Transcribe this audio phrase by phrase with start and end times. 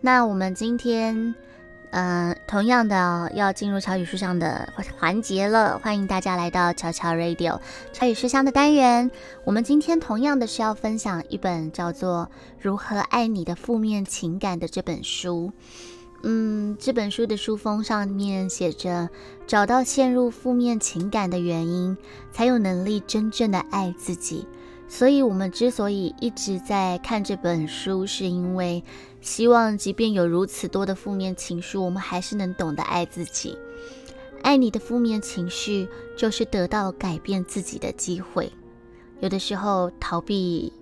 [0.00, 1.34] 那我们今天，
[1.90, 7.60] 呃，同样的要进入乔语书香的环节了，欢迎大家来到乔乔 Radio
[7.92, 9.10] 乔语书香的单元。
[9.44, 15.52] 我们今天同样的是要分享一本叫做《如何爱你的负面情感》的这本书。
[16.22, 19.08] 嗯，这本书的书封上面写着：
[19.46, 21.96] 找到陷入负面情感的原因，
[22.30, 24.46] 才有能力真正的爱自己。
[24.92, 28.82] 所以，我们之所以一直在看这本书，是因为
[29.20, 33.56] 希望，即便有如此多的负面情绪，我们还是能懂得爱自己。
[34.42, 38.52] 爱你的负面情绪，就是得到改变自己的机会。
[39.20, 40.72] 有的时候，逃避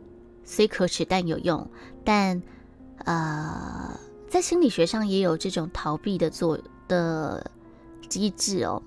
[0.42, 1.68] 虽可耻，但有用。
[2.02, 2.42] 但，
[3.04, 7.50] 呃，在心理学上也有这种逃避的作的
[8.08, 8.82] 机制哦。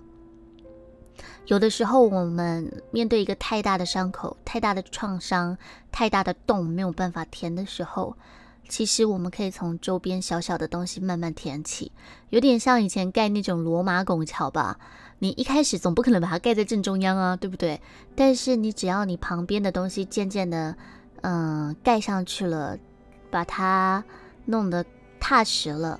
[1.47, 5.57] 有的时候，我们面对一个太大的伤口、太大的创伤、
[5.91, 8.15] 太大的洞，没有办法填的时候，
[8.69, 11.91] 其实我们可以从周边小小的东西慢慢填起，
[12.29, 14.79] 有点像以前盖那种罗马拱桥吧。
[15.19, 17.79] 你一开始总不可能把它盖在正中央啊，对不对？
[18.15, 20.75] 但是你只要你旁边的东西渐渐的，
[21.21, 22.75] 嗯，盖上去了，
[23.29, 24.03] 把它
[24.45, 24.83] 弄得
[25.19, 25.99] 踏实了。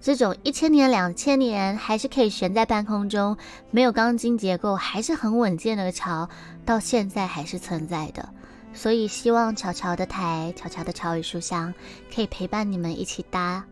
[0.00, 3.36] 这种一千年、两千年还是可以悬在半空中，
[3.70, 6.28] 没有钢筋结构，还是很稳健的桥，
[6.64, 8.28] 到现在还是存在的。
[8.72, 11.72] 所以希望巧巧的台、巧巧的桥与书香
[12.14, 13.64] 可以陪伴你们一起搭，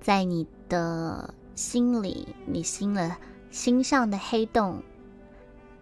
[0.00, 3.14] 在你的心里、你心的
[3.50, 4.80] 心上的黑洞，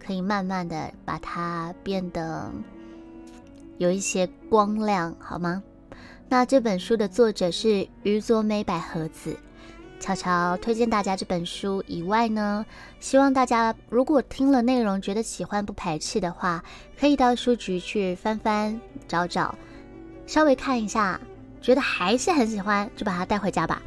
[0.05, 2.51] 可以慢慢的把它变得
[3.77, 5.63] 有一些光亮，好吗？
[6.35, 9.37] 那这本书的作者是于佐美百合子，
[10.01, 12.67] 悄悄推荐大家这本书以外呢，
[12.99, 16.65] 希望大家如果听了内容觉得喜欢不排斥的话，
[16.99, 19.55] 可以到书局去翻翻找找，
[20.27, 21.21] 稍微看一下，
[21.63, 23.81] 觉得还是很喜欢，就把它带回家吧。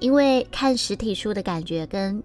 [0.00, 2.20] 因为看实体书的感觉跟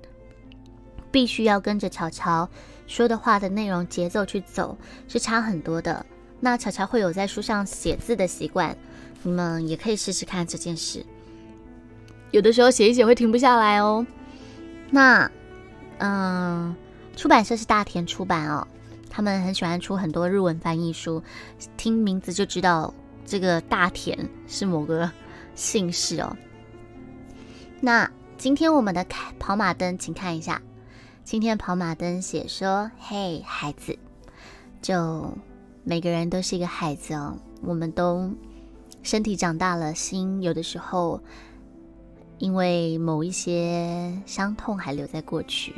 [1.12, 2.50] 必须要跟着巧巧
[2.88, 4.76] 说的话的内容节奏去走
[5.08, 6.04] 是差很多的。
[6.40, 8.76] 那巧巧会有在书上写字的习惯。
[9.24, 11.04] 你们也可以试试看这件事，
[12.32, 14.06] 有的时候写一写会停不下来哦。
[14.92, 15.32] 那，
[16.00, 16.76] 嗯，
[17.16, 18.68] 出版社是大田出版哦，
[19.10, 21.24] 他们很喜欢出很多日文翻译书，
[21.78, 22.94] 听名字就知道
[23.26, 25.10] 这个大田是某个
[25.56, 26.36] 姓氏哦。
[27.80, 29.06] 那今天我们的
[29.40, 30.62] 跑马灯，请看一下，
[31.24, 33.98] 今天跑马灯写说：“嘿，孩子，
[34.82, 35.34] 就
[35.86, 38.30] 每个人都是一个孩子哦，我们都。”
[39.04, 41.22] 身体长大了，心有的时候
[42.40, 45.76] 因为某一些伤痛还留在过去。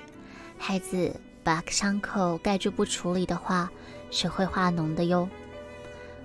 [0.57, 1.13] 孩子
[1.43, 3.69] 把伤口盖住不处理的话，
[4.09, 5.27] 是会化脓的哟。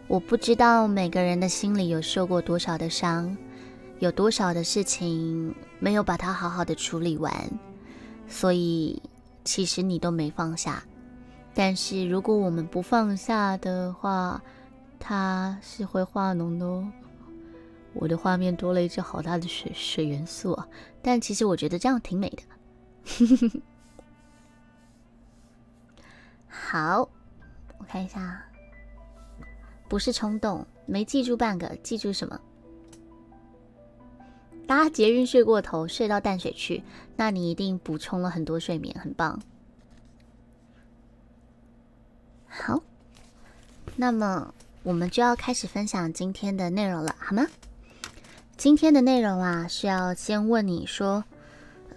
[0.07, 3.37] 我不知道每个人的心里有受过多少的伤，
[3.99, 7.33] 有多少的事情没有把它好好的处理完，
[8.29, 9.03] 所以
[9.45, 10.83] 其实你都没放下。
[11.55, 14.43] 但是如果我们不放下的话，
[15.01, 16.89] 它是会化脓的哦。
[17.93, 20.69] 我的画面多了一只好大的水水元素啊！
[21.03, 22.43] 但其实我觉得这样挺美的。
[26.47, 27.09] 好，
[27.79, 28.45] 我看一下，
[29.89, 32.41] 不是冲动，没记住半个，记住什么？
[34.69, 36.85] 搭捷运睡过头，睡到淡水去，
[37.17, 39.43] 那你一定补充了很多睡眠，很棒。
[42.47, 42.81] 好，
[43.97, 44.55] 那么。
[44.83, 47.47] 我们就要开始分享今天的内容了，好吗？
[48.57, 51.25] 今天的内容啊，是要先问你说，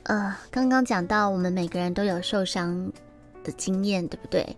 [0.03, 2.91] 呃，刚刚讲到我们每个人都有受伤
[3.43, 4.55] 的经验，对不对？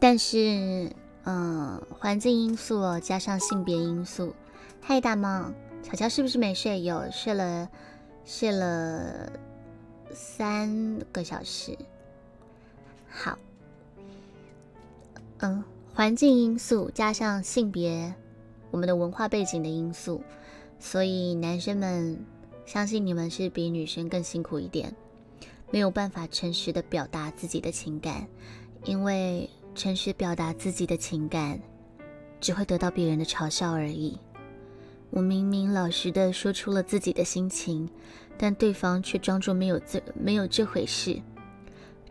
[0.00, 0.90] 但是，
[1.24, 4.34] 嗯，环境因素哦加上性别因素，
[4.80, 5.52] 嗨，大猫，
[5.82, 6.82] 巧巧是不是没睡？
[6.82, 7.68] 有睡了，
[8.24, 9.30] 睡了
[10.12, 11.78] 三个小时。
[13.08, 13.38] 好，
[15.38, 15.62] 嗯。
[15.94, 18.14] 环境因素加上性别，
[18.70, 20.22] 我们的文化背景的因素，
[20.78, 22.18] 所以男生们
[22.64, 24.96] 相信你们是比女生更辛苦一点，
[25.70, 28.26] 没有办法诚实的表达自己的情感，
[28.84, 31.60] 因为诚实表达自己的情感，
[32.40, 34.18] 只会得到别人的嘲笑而已。
[35.10, 37.86] 我明明老实的说出了自己的心情，
[38.38, 41.20] 但对方却装作没有这没有这回事。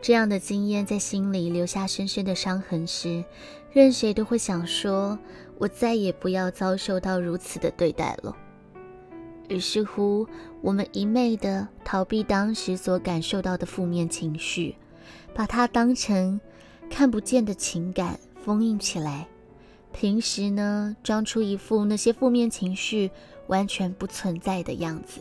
[0.00, 3.24] 这样的经验在心里留下深深的伤痕时，
[3.72, 5.18] 任谁都会想说
[5.58, 8.36] ：“我再也不要遭受到如此的对待了。”
[9.48, 10.26] 于是乎，
[10.60, 14.76] 我们一昧的逃避当时所感受到的负面情绪，
[15.34, 16.40] 把它当成
[16.90, 19.26] 看不见的情感封印起来，
[19.90, 23.10] 平时呢装出一副那些负面情绪
[23.46, 25.20] 完全不存在的样子。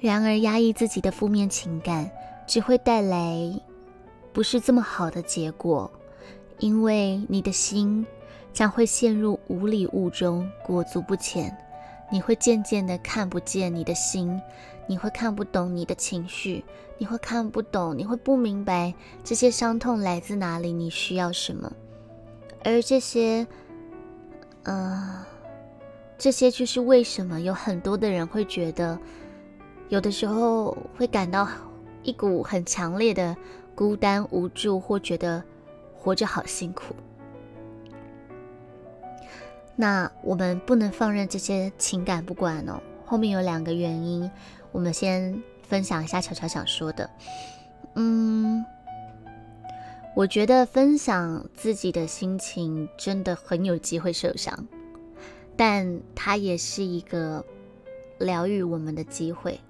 [0.00, 2.10] 然而，压抑自己的负面情感
[2.46, 3.60] 只会带来
[4.32, 5.90] 不是这么好的结果，
[6.62, 8.06] 因为你的心
[8.52, 11.52] 将会陷入无里雾中，裹足不前。
[12.08, 14.40] 你会渐渐的看不见你的心，
[14.86, 16.64] 你会看不懂你的情绪，
[16.98, 18.94] 你会看不懂，你会不明白
[19.24, 21.72] 这些伤痛来自哪里，你需要什么。
[22.62, 23.44] 而这些，
[24.62, 25.26] 呃，
[26.16, 28.96] 这些就是为什么有很多的人会觉得，
[29.88, 31.48] 有的时候会感到
[32.04, 33.36] 一股很强烈的
[33.74, 35.42] 孤单、无助，或觉得
[36.02, 36.96] 活着好辛苦。
[39.76, 42.82] 那我们不能放任这些情感不管哦。
[43.06, 44.28] 后面有两个原因，
[44.72, 47.08] 我们先分享一下巧巧想说的。
[47.94, 48.64] 嗯，
[50.16, 54.66] 我觉得分享自己的心情真的很有机会受伤，
[55.56, 57.44] 但它也是一个
[58.18, 59.60] 疗愈我们的机会。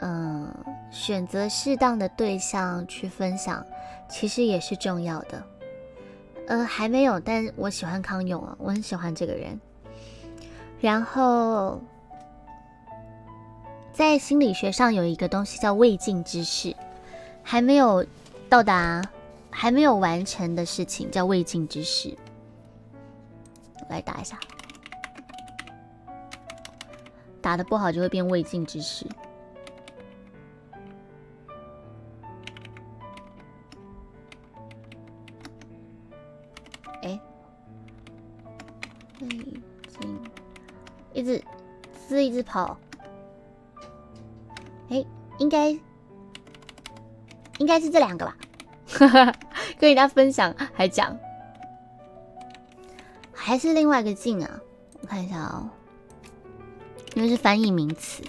[0.00, 0.52] 嗯，
[0.90, 3.64] 选择适当的对象去分享，
[4.08, 5.42] 其实也是重要的。
[6.46, 9.58] 呃，还没有，但我喜欢康永啊，我很喜欢这个人。
[10.80, 11.80] 然后，
[13.92, 16.76] 在心理学上有一个东西叫未尽之事，
[17.42, 18.04] 还没有
[18.50, 19.00] 到达、
[19.48, 22.14] 还没有完成的事情叫未尽之事。
[23.88, 24.38] 来打一下，
[27.40, 29.06] 打的不好就会变未尽之事。
[41.14, 41.42] 一直
[42.06, 42.76] 字一直跑，
[44.90, 45.02] 哎，
[45.38, 45.70] 应该
[47.58, 48.36] 应该是这两个吧？
[49.78, 51.16] 跟人家分享还讲，
[53.32, 54.60] 还是另外一个镜啊？
[55.00, 55.70] 我看一下哦，
[57.14, 58.22] 因为是翻译名词。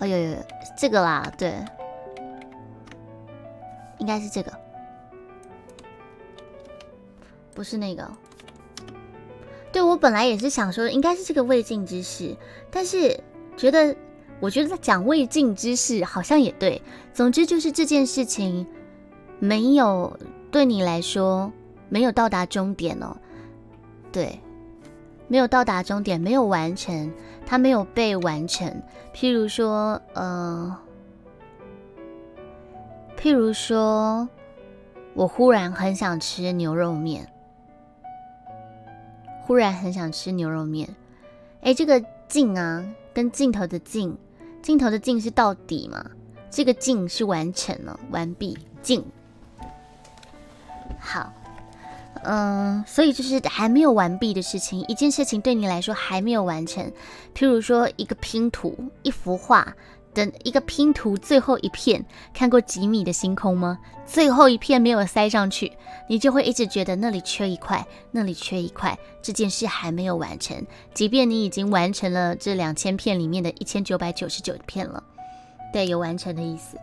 [0.00, 0.36] 哦，有有
[0.76, 1.64] 这个啦，对，
[3.98, 4.52] 应该是这个，
[7.54, 8.10] 不是那个。
[9.74, 12.36] 对我本来也是想说，应该是这个未尽之事，
[12.70, 13.18] 但是
[13.56, 13.96] 觉得，
[14.38, 16.80] 我觉得在讲未尽之事好像也对。
[17.12, 18.64] 总之就是这件事情
[19.40, 20.16] 没有
[20.52, 21.52] 对你来说
[21.88, 23.16] 没有到达终点哦，
[24.12, 24.38] 对，
[25.26, 27.12] 没有到达终点，没有完成，
[27.44, 28.80] 它没有被完成。
[29.12, 30.78] 譬如说，呃，
[33.20, 34.28] 譬如说
[35.14, 37.28] 我忽然很想吃牛肉面。
[39.46, 40.88] 忽然很想吃牛肉面，
[41.60, 44.16] 哎，这个镜啊，跟镜头的镜，
[44.62, 46.10] 镜头的镜是到底嘛？
[46.50, 49.04] 这个镜是完成了，完毕，镜。
[50.98, 51.32] 好，
[52.22, 56.90] 嗯，所以就是还没有完毕的事情，一件事情对你来说还没有完成，
[57.34, 59.76] 譬如说一个拼图，一幅画。
[60.14, 63.78] 等一个拼图最后一片，看过几米的星空吗？
[64.06, 65.72] 最后一片没有塞上去，
[66.08, 70.64] 你就会一直觉得那里缺一块，那里缺一块，这件事还没有完成。
[70.94, 75.02] 即便你已经完成了这两千片里面的一千九百九十九片了，
[75.72, 76.78] 对，有完成的意思。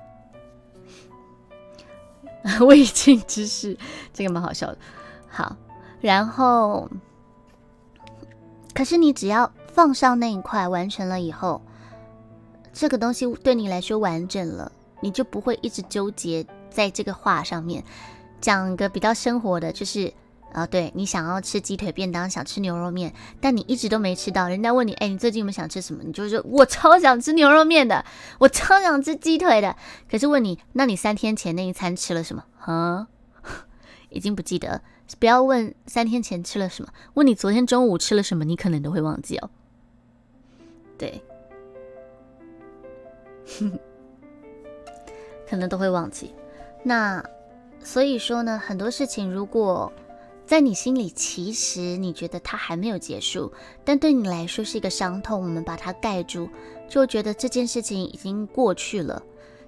[2.66, 3.78] 未尽之事，
[4.14, 4.78] 这个蛮好笑的。
[5.30, 5.56] 好，
[6.02, 6.90] 然后，
[8.74, 11.62] 可是你只要放上那一块，完成了以后。
[12.74, 17.84] 这个东西对你来说完整了，你就不会一直纠结在这个话上面。
[18.40, 20.12] 讲个比较生活的，就是
[20.52, 24.50] 啊，对你想要吃鸡腿便当，想吃牛肉面，但你一直都没吃到。
[24.50, 26.02] 人家问你，哎，你最近有没有想吃什么？
[26.04, 28.04] 你就说，我超想吃牛肉面的，
[28.40, 29.76] 我超想吃鸡腿的。
[30.10, 32.44] 可是问你，那你三天前那一餐吃了什么？
[32.58, 33.08] 哈，
[34.10, 34.82] 已经不记得。
[35.20, 39.50] 不要问三天前吃了什么，问你昨天中午吃了什么，你可能都会忘记哦。
[40.98, 41.22] 对。
[45.50, 46.34] 可能都会忘记。
[46.84, 47.24] 那
[47.84, 49.92] 所以说呢，很多事情如果
[50.46, 53.52] 在你心里，其实你觉得它还没有结束，
[53.84, 56.50] 但对你来说是一个伤痛，我们把它盖住，
[56.90, 59.22] 就觉得这件事情已经过去了。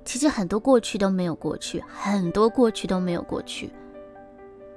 [0.06, 3.70] 其实很多过去都没有过去，很多过去都没有过去。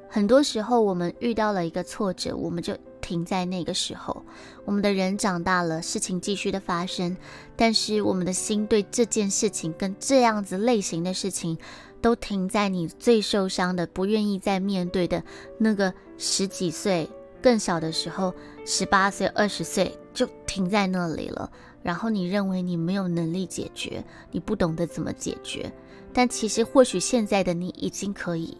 [0.08, 2.76] 很多时候我们遇到了一个挫折，我们就。
[3.06, 4.24] 停在那个时候，
[4.64, 7.16] 我们的人长大了，事情继续的发生，
[7.54, 11.56] 但是我们的心对这件事情跟这样子类型的事情，
[12.02, 15.22] 都停在你最受伤的、不愿意再面对的
[15.56, 17.08] 那个十几岁、
[17.40, 18.34] 更小的时候，
[18.64, 21.48] 十八岁、二十岁就停在那里了。
[21.84, 25.72] 然后你认为你没有能力解决，你不懂得怎么解决，
[26.12, 28.58] 但其实或许现在的你已经可以，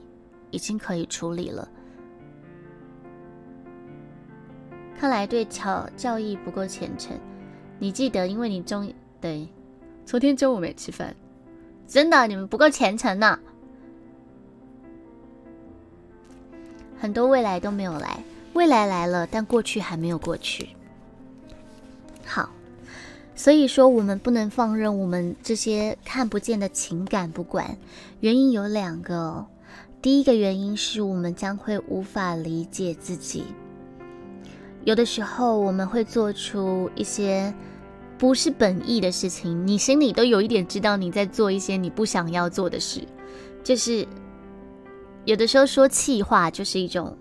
[0.53, 1.69] 已经可以处理了。
[4.99, 7.19] 看来对教教义不够虔诚。
[7.79, 9.47] 你记得，因为你中对，
[10.07, 11.15] 昨天中午没吃饭，
[11.87, 13.39] 真的，你们不够虔诚呢。
[16.99, 18.23] 很多未来都没有来，
[18.55, 20.71] 未来来了，但过去还没有过去。
[22.25, 22.49] 好，
[23.35, 27.77] 所以说我们不能放任我们这些看不见的情感不管。
[28.21, 29.47] 原因有两个哦，
[30.01, 33.45] 第一个原因是我们将会无法理解自己。
[34.87, 37.53] 有的时候我们会做出一些
[38.17, 43.03] 不是本意的事情，你心里都有一点知道你在做一些你不想要做的事，
[43.65, 44.07] 就是
[45.25, 47.15] 有的时候说气话就是一种。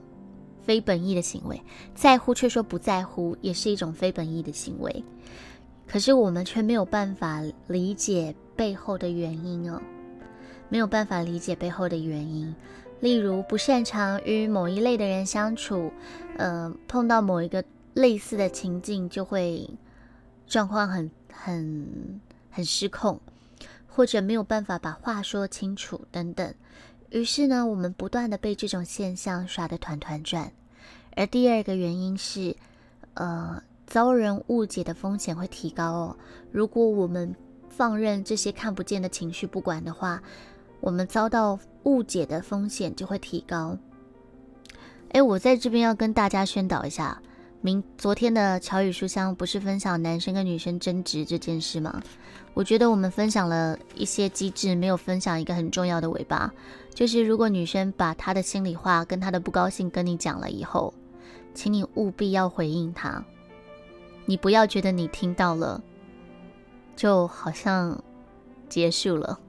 [0.62, 1.62] 非本意的行为，
[1.94, 5.04] 在乎却说不在乎，也是一种非本意的行为。
[5.86, 9.80] 可是我们却没有办法理解背后的原因哦，
[10.68, 12.52] 没有办法理解背后的原因。
[13.02, 15.92] 例如，不擅长与某一类的人相处，
[16.38, 19.70] 呃，碰到某一个类似的情境，就会
[20.48, 23.20] 状况很很很失控，
[23.88, 26.54] 或者没有办法把话说清楚等等。
[27.12, 30.52] 于是呢，我们不断的被这种现象耍得团团转，
[31.16, 32.56] 而第二个原因是，
[33.14, 36.18] 呃，遭人误解的风险会提高哦。
[36.52, 37.36] 如果我们
[37.70, 40.24] 放任这些看不见的情绪不管的话，
[40.80, 43.78] 我们遭到误解的风险就会提高。
[45.12, 47.22] 哎，我在这边要跟大家宣导一下，
[47.62, 52.02] 明昨天的乔语书香不是分享男生跟女生争执这件事吗？
[52.54, 56.54] 我觉得我们分享了一些机制，没有分享一个很重要的尾巴，
[56.94, 60.94] 就是如果女生把她的心里话跟她的不高兴跟你讲了以后，
[61.54, 63.24] 请你务必要回应她。
[64.26, 65.84] 你不要觉得你听到了，
[66.96, 68.02] 就好像
[68.70, 69.40] 结束了，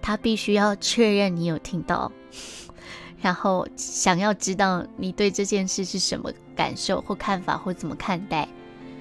[0.00, 2.10] 他必须要确认你有听到，
[3.20, 8.48] 然后想要知道你对这件事是什么感受或看法或怎么看待。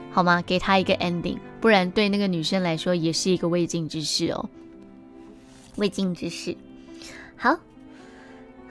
[0.10, 0.42] 好吗？
[0.42, 4.50] 给他一个 ending，不然对那个女生来说也是一个未尽之事哦。
[5.76, 6.58] 未尽之事。
[7.36, 7.56] 好，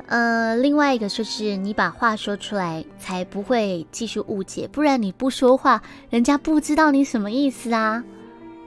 [0.07, 4.67] 呃，另外一个就是你把话说出来，才不会继续误解。
[4.67, 5.81] 不然你不说话，
[6.11, 8.03] 人家不知道你什么意思啊，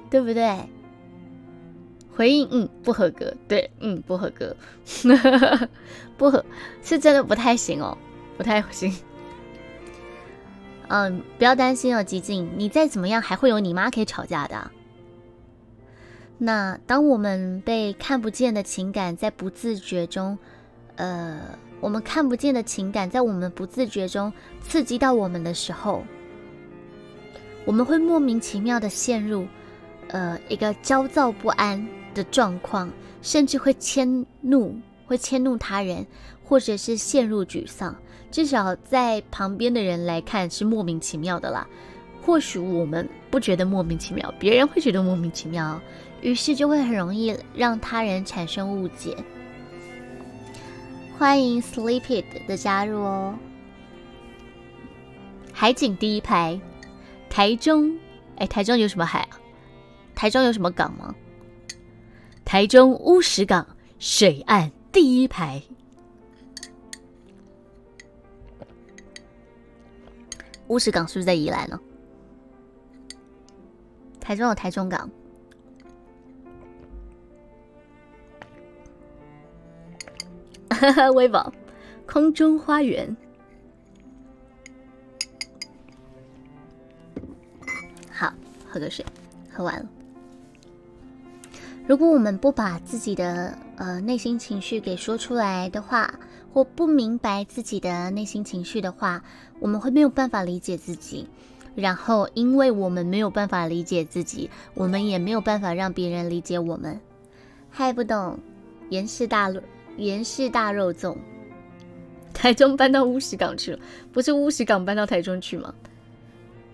[0.10, 0.58] 对不对？
[2.20, 3.34] 回应，嗯，不合格。
[3.48, 4.54] 对，嗯，不合格。
[6.18, 6.44] 不合，
[6.84, 7.98] 是真的不太行哦，
[8.36, 8.94] 不太行。
[10.90, 14.70] 嗯，不要担心哦，吉静，你再怎么样还会有你妈可以吵架的。
[16.38, 20.38] 那当我们被看不见的情感在不自觉中，
[20.98, 21.40] 呃，
[21.80, 26.04] 我们看不见的情感在我们不自觉中刺激到我们的时候，
[27.64, 29.48] 我们会莫名其妙的陷入，
[30.10, 36.06] 呃，一个焦躁不安的状况，甚至会迁怒，会迁怒他人，
[36.44, 37.96] 或者是陷入沮丧。
[38.32, 41.68] 至少在旁边的人来看是莫名其妙的啦，
[42.22, 45.82] 或许我们不觉得莫名其妙，别人会觉得莫名其妙，
[46.22, 49.18] 于是就会很容易让他人产生误解。
[51.18, 53.36] 欢迎 Sleepy 的加入哦！
[55.51, 56.62] 海景第一排，
[57.30, 57.98] 台中，
[58.38, 59.39] 哎，台中有什么海啊？
[60.13, 61.16] 台中有什么港吗？
[62.50, 65.62] 台中乌石港水岸第一排。
[70.65, 71.79] 乌石港是不是在宜兰呢？
[74.20, 75.08] 台中有台中港。
[80.72, 81.53] 哈哈，微宝，
[82.08, 83.15] 空中花园。
[88.10, 88.34] 好，
[88.68, 89.06] 喝个水，
[89.53, 89.88] 喝完了。
[91.89, 96.19] 如果我们不把自己的呃内心情绪给说出来的话，
[96.53, 99.24] 或不明白自己的内心情绪的话，
[99.60, 101.27] 我们会没有办法理解自己。
[101.74, 107.01] 然后，因为我们没有办法理解自己，我们也没有办法让别人理解我们。
[107.72, 108.38] 还不懂，
[108.89, 109.60] 严氏大肉，
[109.98, 111.17] 严氏大肉粽，
[112.36, 113.79] 台中搬到乌石港去了，
[114.13, 115.74] 不是乌石港搬到台中去吗？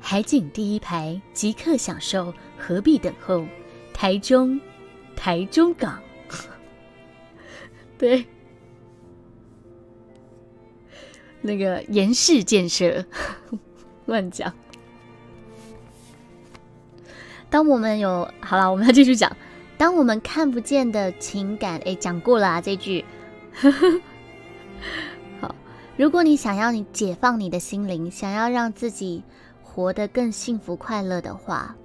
[0.02, 3.46] 海景第一排，即刻享受，何必等候？
[3.94, 4.60] 台中。
[5.16, 6.00] 台中港，
[7.98, 8.26] 对，
[11.42, 13.04] 那个严氏建设，
[14.06, 14.54] 乱讲。
[17.50, 19.32] 当我们有好了，我们要继续讲。
[19.78, 23.04] 当我们看不见的情感，哎，讲过了啊，这句。
[25.40, 25.56] 好，
[25.98, 29.24] 如果你想要你解放你的心灵，想要让自己
[29.64, 31.76] 活得更幸福快乐的话。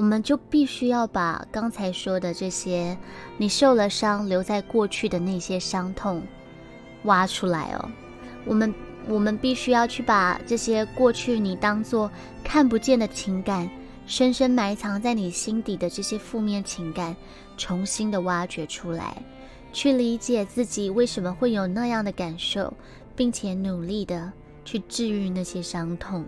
[0.00, 2.96] 我们就必须要把刚才说的这些，
[3.36, 6.22] 你受了伤留在过去的那些伤痛
[7.02, 7.90] 挖出来哦。
[8.46, 8.74] 我们
[9.06, 12.10] 我们必须要去把这些过去你当做
[12.42, 13.68] 看不见的情感，
[14.06, 17.14] 深深埋藏在你心底的这些负面情感，
[17.58, 19.22] 重新的挖掘出来，
[19.70, 22.72] 去理解自己为什么会有那样的感受，
[23.14, 24.32] 并且努力的
[24.64, 26.24] 去治愈那些伤痛。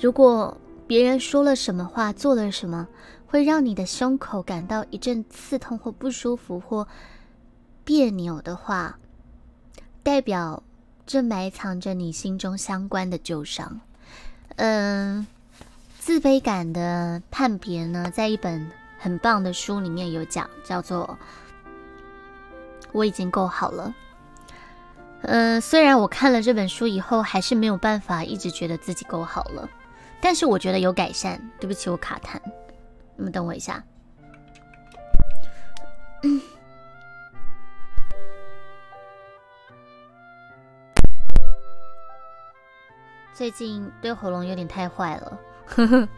[0.00, 0.56] 如果
[0.86, 2.86] 别人说了什么话，做了什么，
[3.26, 6.86] 会让你的胸口感到一阵刺痛或不舒服或
[7.84, 8.98] 别扭的话，
[10.02, 10.62] 代表
[11.04, 13.80] 这埋藏着你心中相关的旧伤。
[14.56, 15.26] 嗯，
[15.98, 21.18] 自卑感的判别呢，在一本很棒的书里面有讲，叫做
[22.92, 23.94] 《我已经够好了》。
[25.22, 29.68] 嗯，虽然我看了这本书以后，还是没有办法一直觉得自己够好了。
[30.28, 31.40] 但是我觉得有改善。
[31.60, 32.36] 对不起，我卡痰，
[33.14, 33.80] 你们等我一下。
[43.32, 45.38] 最近对喉咙有点太坏了。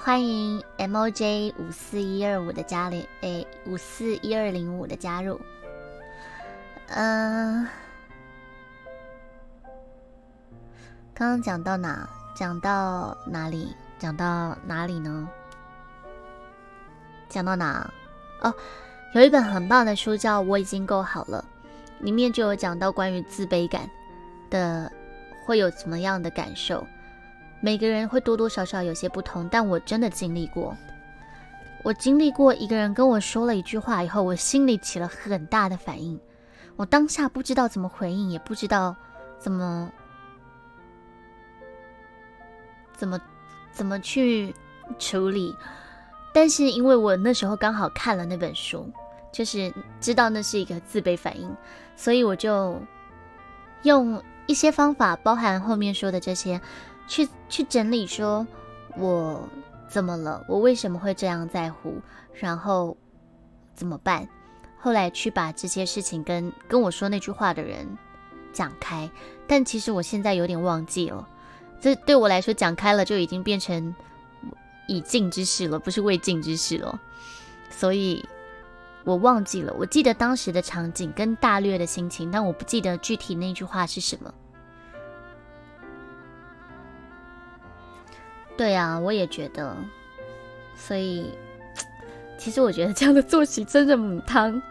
[0.00, 5.40] 欢迎 M O J 五四一二五的加零，哎，五四一二零五的加入。
[6.86, 7.66] 嗯。
[11.22, 12.08] 刚刚讲到哪？
[12.34, 13.76] 讲到哪里？
[13.96, 15.28] 讲到哪里呢？
[17.28, 17.88] 讲到哪？
[18.40, 18.52] 哦，
[19.14, 21.44] 有一本很棒的书叫《我已经够好了》，
[22.04, 23.88] 里面就有讲到关于自卑感
[24.50, 24.90] 的
[25.46, 26.84] 会有怎么样的感受。
[27.60, 30.76] 每个人会多多少少有些不同，但我真的经历过。
[31.84, 36.18] 我经历过一个人跟我说了一句话以后，我心里起了很大的反应。
[36.74, 38.96] 我当下不知道怎么回应，也不知道
[39.38, 39.88] 怎么。
[43.02, 43.20] 怎么
[43.72, 44.54] 怎么去
[44.96, 45.56] 处理？
[46.32, 48.88] 但是因为我那时候刚好看了那本书，
[49.32, 51.52] 就是知道那是一个自卑反应，
[51.96, 52.80] 所以我就
[53.82, 56.60] 用一些方法，包含后面说的这些，
[57.08, 58.46] 去去整理，说
[58.96, 59.48] 我
[59.88, 62.00] 怎么了，我为什么会这样在乎，
[62.34, 62.96] 然后
[63.74, 64.28] 怎么办？
[64.78, 67.98] 后来去把这些事情跟跟我说那句话的人
[68.52, 69.10] 讲开，
[69.48, 71.28] 但其实我现在有点忘记了。
[71.82, 73.92] 这对我来说讲开了就已经变成
[74.86, 77.00] 已尽之事了，不是未尽之事了。
[77.70, 78.24] 所以
[79.02, 84.32] 我忘记了，我记得当时的场景跟大略的心情，但我不记得具体那句话是什么。
[88.56, 89.76] 对啊，我也觉得。
[90.76, 91.32] 所以，
[92.38, 94.62] 其实我觉得这样的作息真的母汤。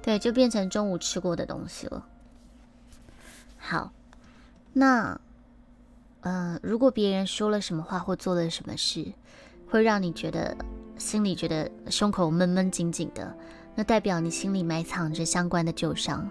[0.00, 2.06] 对，就变成中午吃过的东西了。
[3.58, 3.90] 好，
[4.72, 5.20] 那。
[6.22, 9.12] 嗯，如果别人说了什么话或做了什么事，
[9.68, 10.54] 会让你觉得
[10.98, 13.34] 心里觉得胸口闷闷紧紧的，
[13.74, 16.28] 那代表你心里埋藏着相关的旧伤。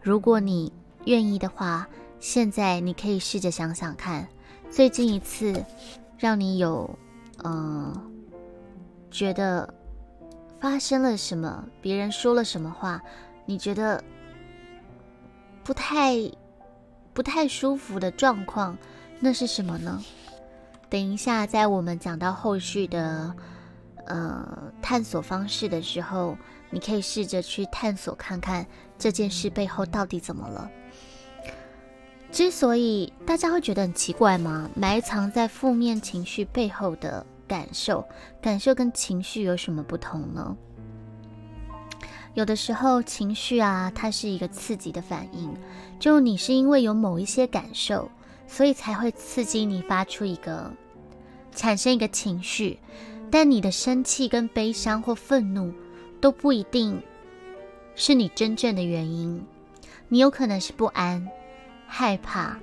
[0.00, 0.72] 如果你
[1.04, 1.86] 愿意的话，
[2.18, 4.26] 现在你可以试着想想看，
[4.70, 5.62] 最近一次
[6.16, 6.98] 让你有
[7.44, 7.94] 嗯
[9.10, 9.74] 觉得
[10.58, 13.02] 发生了什么，别人说了什么话，
[13.44, 14.02] 你觉得
[15.62, 16.14] 不太
[17.12, 18.78] 不太舒服的状况。
[19.18, 20.02] 那是什么呢？
[20.88, 23.34] 等一下，在我们讲到后续的
[24.06, 26.36] 呃探索方式的时候，
[26.70, 28.64] 你可以试着去探索看看
[28.98, 30.70] 这件事背后到底怎么了。
[32.30, 34.70] 之所以大家会觉得很奇怪吗？
[34.74, 38.06] 埋藏在负面情绪背后的感受，
[38.40, 40.56] 感受跟情绪有什么不同呢？
[42.34, 45.52] 有的时候情绪啊，它是一个刺激的反应，
[45.98, 48.10] 就你是因为有某一些感受。
[48.46, 50.72] 所以才会刺激你发出一个，
[51.52, 52.78] 产生一个情绪，
[53.30, 55.72] 但你的生气跟悲伤或愤怒
[56.20, 57.02] 都不一定
[57.94, 59.44] 是你真正的原因，
[60.08, 61.26] 你有可能是不安、
[61.86, 62.58] 害怕，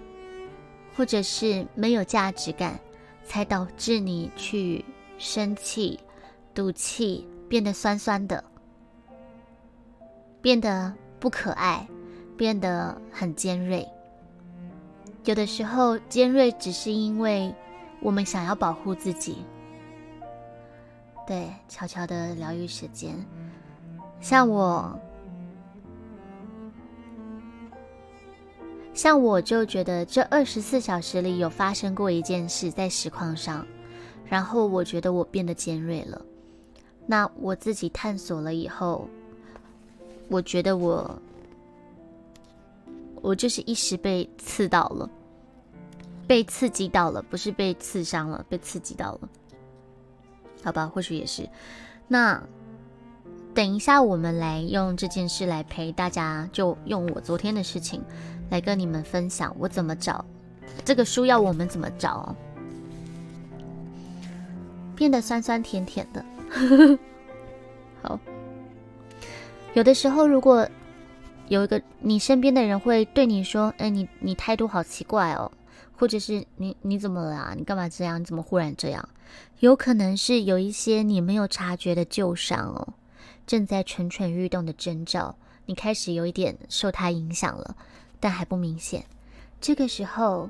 [0.95, 2.79] 或者是没有价值感，
[3.25, 4.83] 才导致你去
[5.17, 5.99] 生气、
[6.53, 8.43] 赌气，变得酸酸的，
[10.41, 11.87] 变得不可爱，
[12.37, 13.87] 变得很尖锐。
[15.25, 17.53] 有的时候尖锐只是因为
[18.01, 19.37] 我们想要保护自己。
[21.25, 23.15] 对，悄悄的疗愈时间，
[24.19, 24.99] 像我，
[28.93, 33.65] 像我就觉得这二十四小时里有发生过一件事在实况上，
[34.25, 36.21] 然后我觉得我变得尖锐了。
[37.05, 39.07] 那我自己探索了以后，
[40.27, 41.17] 我觉得我。
[43.23, 45.09] 我就是一时被刺到了，
[46.27, 49.29] 被刺激到了，不是被刺伤了，被刺激到了，
[50.61, 51.49] 好吧，或许也是。
[52.05, 52.43] 那
[53.53, 58.03] 等一下，我们来用这件事来陪大家，就用我昨天的事情
[58.49, 60.25] 来跟你们分享我怎么找
[60.83, 62.35] 这个书，要我们怎么找，
[64.97, 66.25] 变得酸酸甜甜的。
[68.03, 68.19] 好，
[69.75, 70.67] 有的时候如果
[71.47, 75.51] 有一个你身边的人会对你说：“哎，你你态度好奇怪哦。”
[75.95, 77.53] 或者是你你怎么了啊？
[77.55, 78.19] 你干嘛这样？
[78.19, 79.07] 你怎么忽然这样？
[79.59, 82.93] 有可能是有一些你没有察觉的旧伤哦。
[83.45, 87.75] 正在蠢蠢欲动的征兆，你开始有一点受它影响了，
[88.19, 89.05] 但还不明显。
[89.61, 90.49] 这个时候，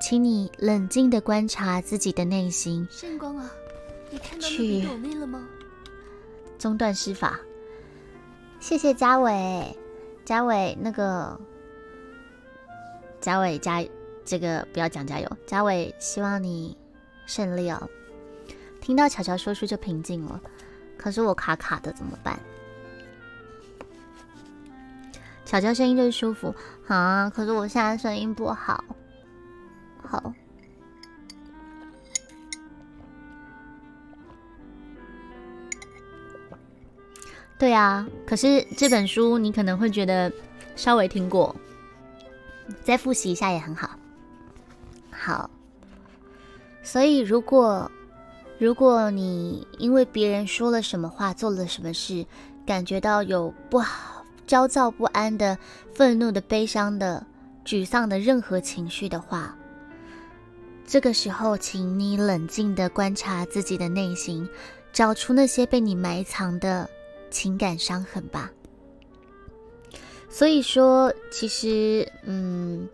[0.00, 2.86] 请你冷静的观察自己的内心。
[2.90, 3.50] 圣光啊，
[4.10, 5.46] 你看到那个妹了吗？
[6.58, 7.38] 中断施法。
[8.60, 9.76] 谢谢嘉伟，
[10.24, 11.38] 嘉伟那个，
[13.20, 13.84] 嘉伟加
[14.24, 16.76] 这个不要讲加油，嘉伟希望你
[17.26, 17.88] 胜利哦。
[18.80, 20.40] 听到巧巧说出就平静了。
[20.96, 22.38] 可是我卡卡的怎么办？
[25.44, 26.54] 巧巧声音就是舒服
[26.86, 27.28] 啊！
[27.28, 28.82] 可是我现在声音不好，
[30.02, 30.32] 好。
[37.64, 40.30] 对啊，可是这本书你可能会觉得
[40.76, 41.56] 稍微听过，
[42.82, 43.88] 再复习一下也很好。
[45.10, 45.48] 好，
[46.82, 47.90] 所以如果。
[48.58, 52.24] 如果你因为别人说了什么话、做了什么事，
[52.66, 55.58] 感觉到有不好、焦躁不安的、
[55.92, 57.26] 愤怒的、悲伤的、
[57.64, 59.56] 沮丧的任何情绪的话，
[60.86, 64.48] 这个时候，请你冷静的观察自己的内心，
[64.92, 66.88] 找出那些被你埋藏的
[67.34, 68.50] 情感伤痕吧。
[70.30, 72.88] 所以说，其实，嗯，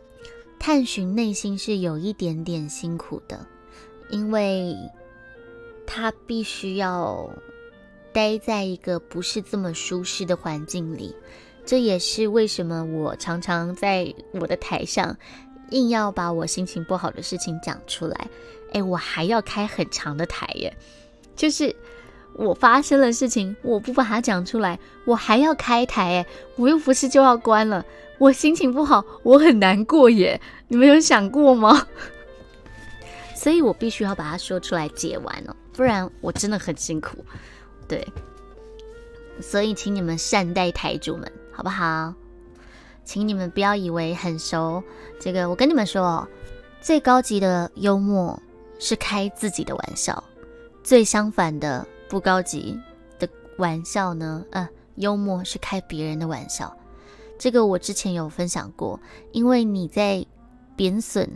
[0.59, 3.46] 探寻内心是有一点点辛苦的，
[4.09, 4.74] 因为。
[5.92, 7.29] 他必须要
[8.12, 11.16] 待在一个不是这么舒适的环境里，
[11.66, 15.16] 这也是为什么我常常在我的台上
[15.70, 18.31] 硬要把我心情不好的事情讲出来。
[18.72, 20.72] 哎，我还要开很长的台耶，
[21.35, 21.74] 就是
[22.34, 27.84] 我发生了事情，我不把它讲出来，我还要开台哎，我又不是就要关了。
[28.18, 31.86] 我心情不好，我很难过耶，你们有想过吗？
[33.34, 35.56] 所以我必须要把它说出来解完哦。
[35.72, 37.24] 不然我真的很辛苦，
[37.88, 38.06] 对，
[39.40, 42.12] 所以请你们善待台主们，好不好？
[43.02, 44.82] 请你们不要以为很熟，
[45.18, 46.28] 这个我跟你们说，
[46.82, 48.38] 最高级的幽默
[48.78, 50.22] 是开自己的玩笑，
[50.84, 52.77] 最相反的不高级
[53.20, 56.77] 的玩笑呢，呃，幽默是开别人的玩笑。
[57.38, 58.99] 这个我之前有分享过，
[59.31, 60.27] 因为你在
[60.77, 61.31] 贬损。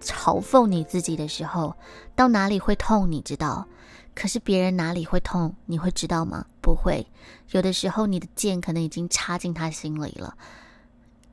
[0.00, 1.74] 嘲讽你自己的时候，
[2.14, 3.66] 到哪里会痛，你知道？
[4.14, 6.46] 可是别人哪里会痛，你会知道吗？
[6.62, 7.04] 不会。
[7.50, 10.36] 有的时候，你的剑可能已经插进他心里了，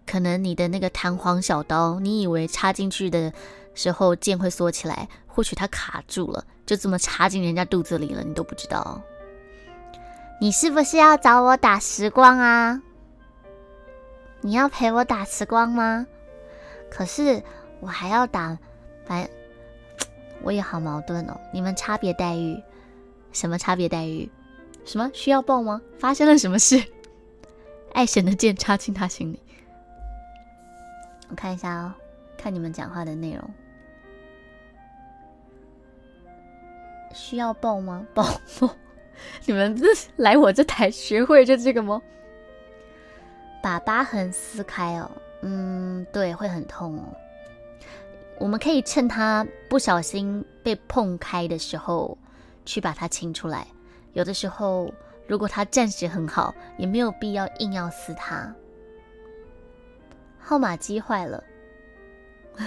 [0.07, 3.31] 可能你的那个弹簧小刀，你以为插进去的
[3.75, 9.01] 时候剑会缩起来，或许它卡住了，就这么插进人家肚子里了，你都不知道。
[10.39, 12.81] 你是不是要找我打时光啊？
[14.39, 16.07] 你要陪我打时光吗？
[16.89, 17.43] 可是。
[17.81, 18.57] 我还要打，
[19.05, 19.29] 反
[20.41, 21.39] 我也好矛盾哦。
[21.53, 22.59] 你们差别待遇，
[23.31, 24.31] 什么差别待遇？
[24.85, 25.79] 什么需要抱吗？
[25.99, 26.81] 发生了什么事？
[27.93, 29.39] 爱神的剑插进他心里。
[31.29, 31.93] 我看一下哦，
[32.37, 33.43] 看你们讲话的内容。
[37.15, 38.05] 需要抱吗？
[38.13, 38.23] 抱
[38.59, 38.69] 不？
[39.45, 42.01] 你们这来我这台学会就这个吗？
[43.63, 45.09] 把疤痕撕开哦。
[45.41, 47.03] 嗯，对，会很痛哦。
[48.37, 52.17] 我们可以趁它不小心被碰开的时候，
[52.65, 53.65] 去把它清出来。
[54.13, 54.93] 有的时候，
[55.27, 58.53] 如果它暂时很好，也没有必要硬要撕它。
[60.37, 61.43] 号码机坏了，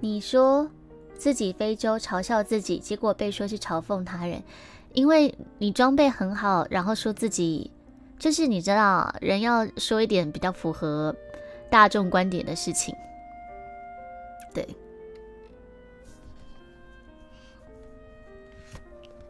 [0.00, 0.70] 你说
[1.18, 4.42] 自己非洲嘲笑自己，结果被说是嘲讽他人，
[4.94, 7.70] 因为你装备很好，然后说自己
[8.18, 11.14] 就是你知道，人要说一点比较符合。
[11.70, 12.94] 大众观点的事情，
[14.54, 14.66] 对，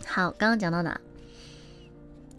[0.07, 1.01] 好，刚刚讲到哪？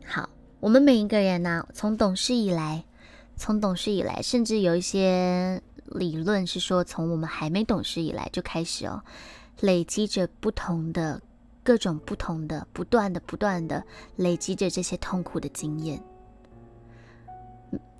[0.05, 0.29] 好，
[0.61, 2.85] 我们每一个人呢，从懂事以来，
[3.35, 9.03] 从懂事以来，甚至有一些理论是说，从我们还没懂事以来就开始哦，
[9.61, 11.21] 累积着不同的
[11.63, 13.83] 各种不同的，不断的不断的
[14.15, 16.01] 累积着这些痛苦的经验。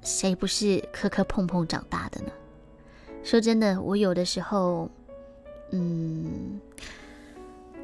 [0.02, 2.32] 谁不是磕磕碰碰长大的呢？
[3.22, 4.90] 说真的，我有的时候，
[5.72, 6.60] 嗯，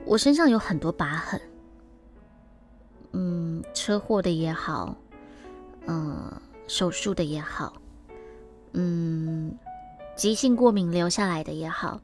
[0.06, 1.42] 我身上有很多疤痕，
[3.12, 4.96] 嗯，车祸的也好，
[5.88, 6.32] 嗯，
[6.68, 7.74] 手术的也好，
[8.72, 9.54] 嗯，
[10.16, 12.00] 急性过敏留下来的也好，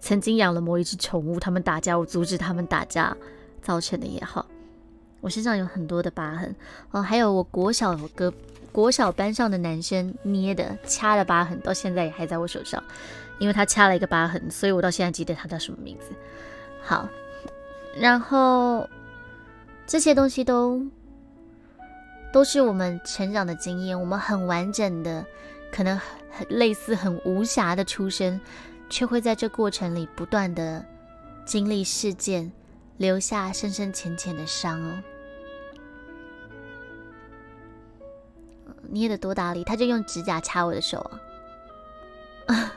[0.00, 3.16] 曾经养了某一只宠物，他们打架，我阻止他们打架
[3.62, 4.46] 造成的也好，
[5.20, 6.54] 我身上有很多的疤痕
[6.90, 8.32] 哦，还有我国小哥
[8.70, 12.82] 国小班上的男生捏的掐的疤痕，到现在也还在我手上，
[13.38, 16.12] 因为他掐了一个疤痕，所以我到现在记得他叫什么名字。
[16.82, 17.08] 好，
[17.98, 18.88] 然后
[19.86, 20.80] 这些东西都
[22.32, 25.24] 都是我们成长的经验，我们很完整的，
[25.72, 25.98] 可能
[26.30, 28.38] 很类似很无瑕的出生，
[28.88, 30.84] 却会在这过程里不断的
[31.44, 32.50] 经历事件，
[32.96, 35.02] 留下深深浅浅的伤哦。
[38.88, 40.98] 捏的多大力，他就用指甲掐我的手
[42.46, 42.72] 啊！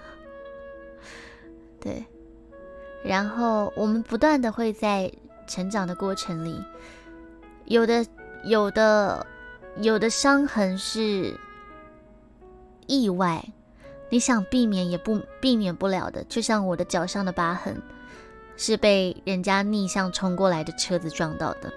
[1.79, 2.03] 对，
[3.03, 5.11] 然后我们不断的会在
[5.47, 6.63] 成长的过程里，
[7.65, 8.05] 有的
[8.43, 9.25] 有的
[9.77, 11.33] 有的伤痕是
[12.87, 13.45] 意外，
[14.09, 17.81] 你想避免也不避免不了的，就像我的脚上的疤痕，
[18.57, 21.71] 是被人家逆向冲过来的车子撞到的，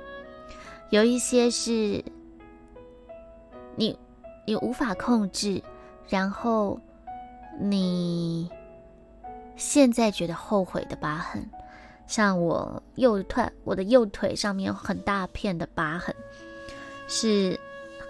[0.91, 2.05] 有一些是
[3.77, 3.99] 你。
[4.45, 5.63] 你无法控制，
[6.09, 6.77] 然后
[7.61, 8.51] 你
[9.55, 11.49] 现在觉得后悔的疤痕，
[12.09, 16.13] 像我右腿，我的右腿上面很大片的疤痕，
[17.07, 17.57] 是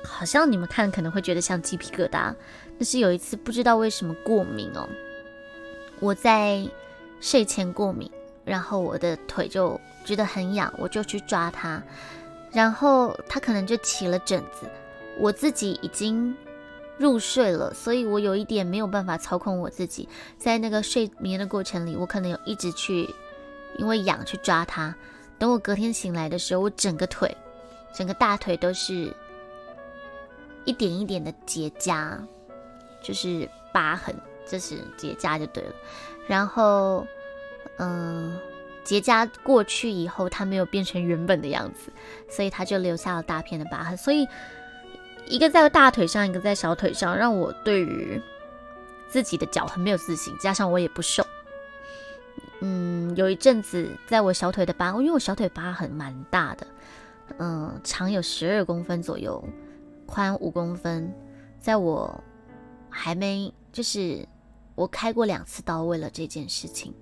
[0.02, 2.34] 好像你们看可能会觉得像鸡皮疙瘩，
[2.78, 4.88] 那是有一次不知道为什么过敏哦，
[6.00, 6.66] 我在
[7.20, 8.10] 睡前过敏，
[8.44, 11.82] 然后我的腿就觉得很痒，我就去抓它，
[12.52, 14.68] 然后它可能就起了疹子。
[15.18, 16.34] 我自己已经
[16.98, 20.08] 入睡了，所以我有一点没有办法操控我自己。
[20.38, 23.08] 在那个睡眠的过程里，我可能有一直去
[23.78, 24.94] 因为痒去抓它。
[25.38, 27.36] 等我隔天醒来的时候，我整个腿、
[27.94, 29.14] 整个大腿都是
[30.64, 32.18] 一点一点的结痂，
[33.02, 34.14] 就是疤痕，
[34.46, 35.74] 这是结痂就对了。
[36.26, 37.06] 然后，
[37.78, 38.38] 嗯，
[38.84, 41.92] 结痂过去以后，它没有变成原本的样子，
[42.30, 43.96] 所以它就留下了大片的疤痕。
[43.96, 44.28] 所以。
[45.28, 48.20] 一个在大腿上，一个在小腿上，让我对于
[49.08, 50.36] 自己的脚很没有自信。
[50.38, 51.24] 加上我也不瘦，
[52.60, 56.66] 嗯，有一阵子在我小腿的疤，因为我小腿疤痕蛮大的，
[57.38, 59.42] 嗯，长有十二公分左右，
[60.06, 61.10] 宽五公分。
[61.60, 62.22] 在我
[62.92, 64.28] 还没就是
[64.74, 66.92] 我开过两次刀，为了这件事情，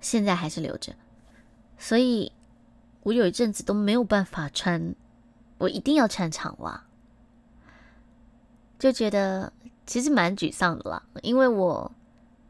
[0.00, 0.92] 现在还是留着。
[1.78, 2.30] 所以
[3.04, 4.94] 我有一阵子都没有办法穿。
[5.58, 6.84] 我一定要穿长袜，
[8.78, 9.52] 就觉得
[9.84, 11.02] 其实蛮沮丧的啦。
[11.20, 11.92] 因为我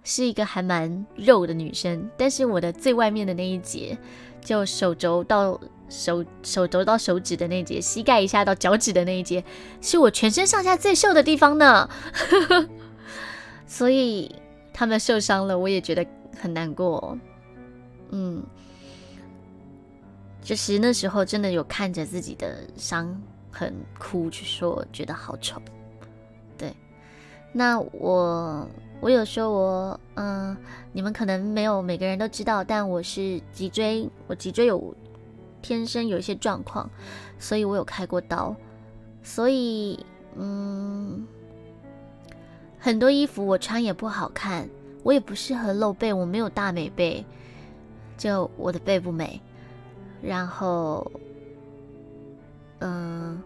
[0.05, 3.99] 是一个还蛮肉的女生，但是我的最外面的那一节，
[4.41, 9.45] 就手肘到手手肘到手指的那节，膝盖以下到脚趾的那一节，
[9.83, 11.91] 是我全身上下最瘦的地方呢。
[13.67, 14.35] 所以
[14.73, 16.07] 他们受伤了，我也觉得
[16.41, 17.19] 很难过。
[18.11, 18.43] 嗯。
[20.43, 23.15] 就是那时候真的有看着自己的伤
[23.53, 25.61] 痕哭，去说觉得好丑。
[26.57, 26.75] 对，
[27.53, 28.67] 那我
[29.01, 30.57] 我有说我嗯，
[30.93, 34.93] 你们可能没有每个人都知道，但我是脊椎，我脊椎有
[35.63, 36.89] 天生有一些状况，
[37.39, 38.55] 所以我有开过刀，
[39.23, 39.99] 所以
[40.37, 41.27] 嗯，
[42.79, 44.69] 很多衣服我穿也不好看，
[45.03, 47.25] 我也不适合露背，我没有大美背，
[48.17, 49.41] 就我的背不美。
[50.23, 51.11] 然后，
[52.81, 53.43] 嗯，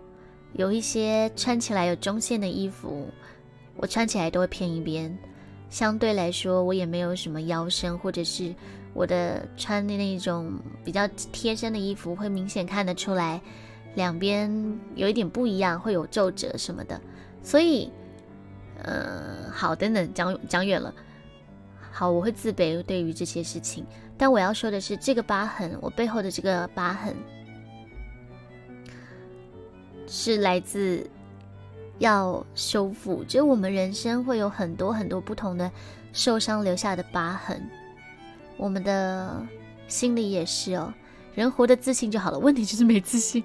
[0.54, 3.06] 有一些穿起来有中线的衣服，
[3.76, 5.16] 我穿起来都会偏一边。
[5.70, 8.54] 相对来说，我也没有什么腰身，或者是
[8.94, 10.52] 我的穿的那种
[10.84, 13.40] 比较贴身的衣服，会明显看得出来
[13.96, 16.98] 两边有一点不一样，会有皱褶什么的。
[17.42, 17.90] 所以，
[18.84, 20.94] 嗯，好，等等，讲讲远了。
[21.90, 23.84] 好，我会自卑对于这些事情。
[24.16, 27.14] 但我要说的是，这个疤痕，我背后的这个疤痕，
[30.06, 31.04] 是来自
[31.98, 33.24] 要修复。
[33.24, 35.70] 就我们人生会有很多很多不同的
[36.12, 37.68] 受伤留下的疤痕，
[38.56, 39.46] 我们的
[39.88, 40.92] 心里也是哦。
[41.34, 43.42] 人活得自信就好了， 问题就是没自信。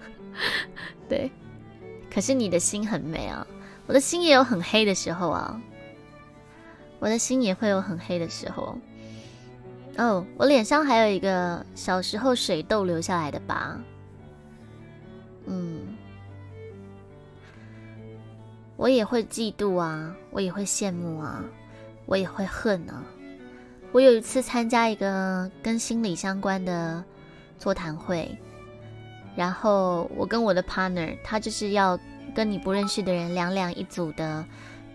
[1.08, 1.30] 对，
[2.12, 3.46] 可是你的心很美啊，
[3.86, 5.60] 我的心也有很黑的时候啊，
[6.98, 8.76] 我的心也会有很黑的时候。
[9.96, 13.80] 哦，我脸上还有一个小时候水痘留下来的疤。
[15.46, 15.96] 嗯，
[18.76, 21.42] 我也会嫉妒啊，我也会羡慕啊，
[22.04, 23.02] 我也会恨啊。
[23.92, 27.02] 我有一次参加一个跟心理相关的
[27.58, 28.36] 座谈会，
[29.34, 31.98] 然后我跟我的 partner，他就是要
[32.34, 34.44] 跟你不认识的人两两一组的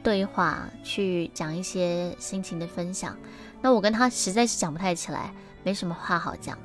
[0.04, 3.18] 对话，去讲一些心情的分享。
[3.60, 6.58] 那我跟他实在是讲不太起来，没什么话好讲。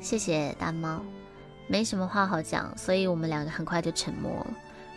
[0.00, 1.02] 谢谢大猫，
[1.66, 4.46] 没什么话好讲，所以我们两个很快就沉默了。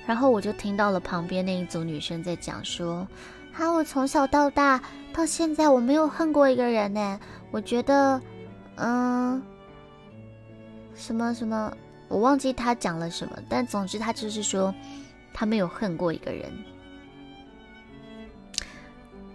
[0.05, 3.07] 然后我就听到了旁边那一组女生在讲说
[3.53, 4.81] ：“哈，我从小到大
[5.13, 7.19] 到现在我没有恨过一个人呢。
[7.51, 8.19] 我觉得，
[8.75, 9.41] 嗯，
[10.95, 11.71] 什么什么，
[12.07, 14.73] 我忘记他讲了什么，但总之他就是说
[15.33, 16.51] 他没有恨过一个人。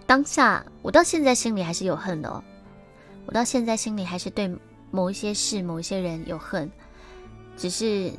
[0.05, 2.43] 当下我到现在心里还是有恨的哦，
[3.25, 4.53] 我到现在心里还是对。”
[4.91, 6.67] 某一些事、某一些人有恨，
[7.55, 8.11] 只是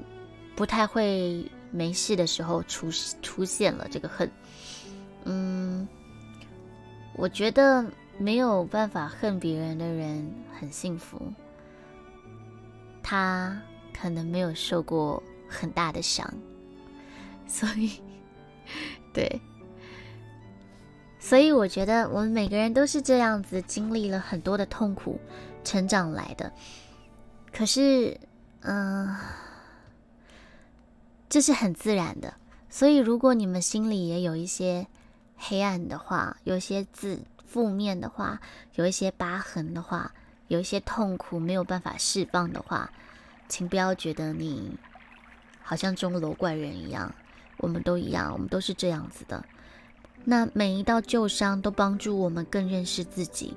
[0.55, 2.89] 不太会没事的时候出
[3.21, 4.31] 出现了这个恨。
[5.25, 5.70] 嗯，
[7.21, 7.85] 我觉得
[8.17, 10.27] 没有办法恨别人的人
[10.59, 11.21] 很幸福，
[13.03, 13.61] 他
[13.93, 16.33] 可能没有受过很大的伤，
[17.47, 18.01] 所以，
[19.13, 19.41] 对，
[21.19, 25.21] 所以我觉得我们每个人都是这样子，经历了很多的痛苦。
[25.63, 26.51] 成长来的，
[27.53, 28.19] 可是，
[28.61, 29.15] 嗯，
[31.29, 32.33] 这是很自然的。
[32.71, 34.87] 所以，如果你们心里也有一些
[35.40, 38.40] 黑暗的话，有一些字负面的话，
[38.74, 40.12] 有一些疤痕的话，
[40.48, 42.92] 有一些痛苦没有办法释放的话，
[43.48, 44.79] 请不要觉得你
[45.62, 47.14] 好像钟楼怪人一样。
[47.57, 49.44] 我们都一样，我们都是这样子的。
[50.24, 53.57] 那每一道旧伤都帮助我们更认识自己。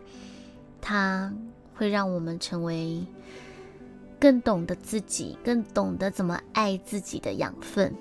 [0.82, 1.34] 它。
[1.76, 3.04] 会让我们成为
[4.20, 7.92] 更懂得自己、更懂得怎么爱自己的养分。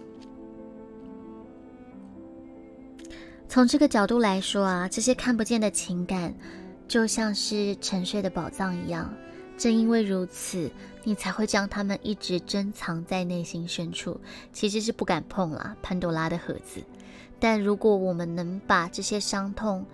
[3.53, 6.35] 从这个角度来说啊，这些看不见的情感
[6.89, 9.13] 就像是沉睡的宝藏一样。
[9.59, 10.71] 正因为如此，
[11.05, 14.19] 你才会将它们一直珍藏在内心深处，
[14.55, 16.83] 其实是不敢碰啦，潘多拉的盒子。
[17.39, 19.85] 但如果我们能把这些伤痛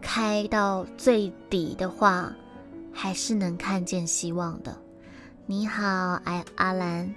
[0.00, 2.32] 开到最底的话，
[2.92, 4.78] 还是能看见希望的。
[5.46, 7.12] 你好，哎，阿兰。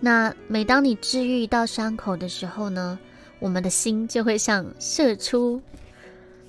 [0.00, 2.98] 那每当你治愈到伤口的时候呢，
[3.40, 5.60] 我们的心就会像射出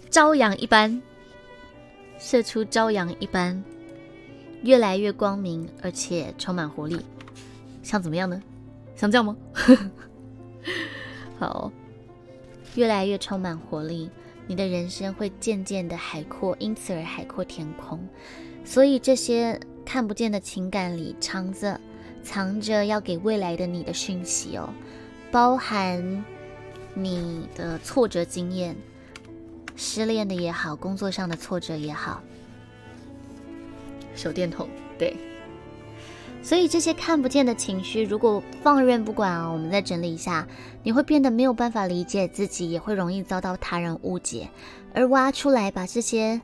[0.09, 1.01] 朝阳一般，
[2.19, 3.63] 射出朝阳一般，
[4.61, 6.99] 越来越光明，而且充满活力。
[7.81, 8.41] 想怎么样呢？
[8.95, 9.35] 想这样吗？
[11.39, 11.71] 好，
[12.75, 14.11] 越来越充满活力。
[14.47, 17.97] 你的人生会渐渐的海阔，因此而海阔天空。
[18.65, 21.79] 所以这些看不见的情感里藏着
[22.21, 24.69] 藏着要给未来的你的讯息哦，
[25.31, 26.23] 包含
[26.93, 28.75] 你的挫折经验，
[29.75, 32.21] 失恋的也好，工作上的挫折也好。
[34.15, 35.15] 手电筒，对。
[36.43, 40.47] 所以这些看不见的情绪，如果放任不管啊，我们再整理一下，
[40.81, 44.49] 你会变得没有办法理解自己，也会容易遭到他人误解。
[44.93, 46.41] 而挖出来，把这些、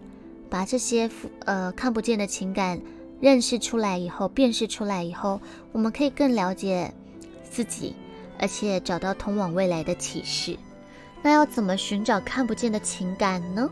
[0.51, 1.09] 把这些
[1.45, 2.79] 呃看不见的情感
[3.19, 6.93] 认识出来以后，辨识出来以后，我们可以更了解
[7.49, 7.95] 自己，
[8.39, 10.57] 而且找到通往未来的启示。
[11.21, 13.69] 那要怎么寻找看不见的情感呢？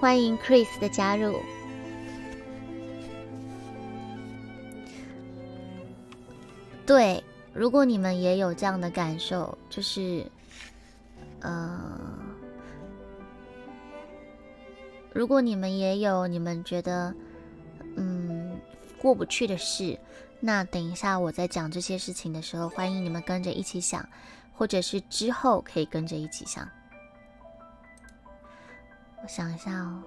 [0.00, 1.40] 欢迎 Chris 的加入。
[6.86, 10.24] 对，如果你们也有这样的感受，就是，
[11.40, 11.78] 呃，
[15.12, 17.14] 如果你们也有你们觉得
[17.96, 18.58] 嗯
[18.98, 19.96] 过不去的事，
[20.42, 24.08] 那等一下我在讲这些事情的时候，欢迎你们跟着一起想，
[24.54, 26.66] 或者是之后可以跟着一起想。
[29.22, 30.02] 我想一下哦。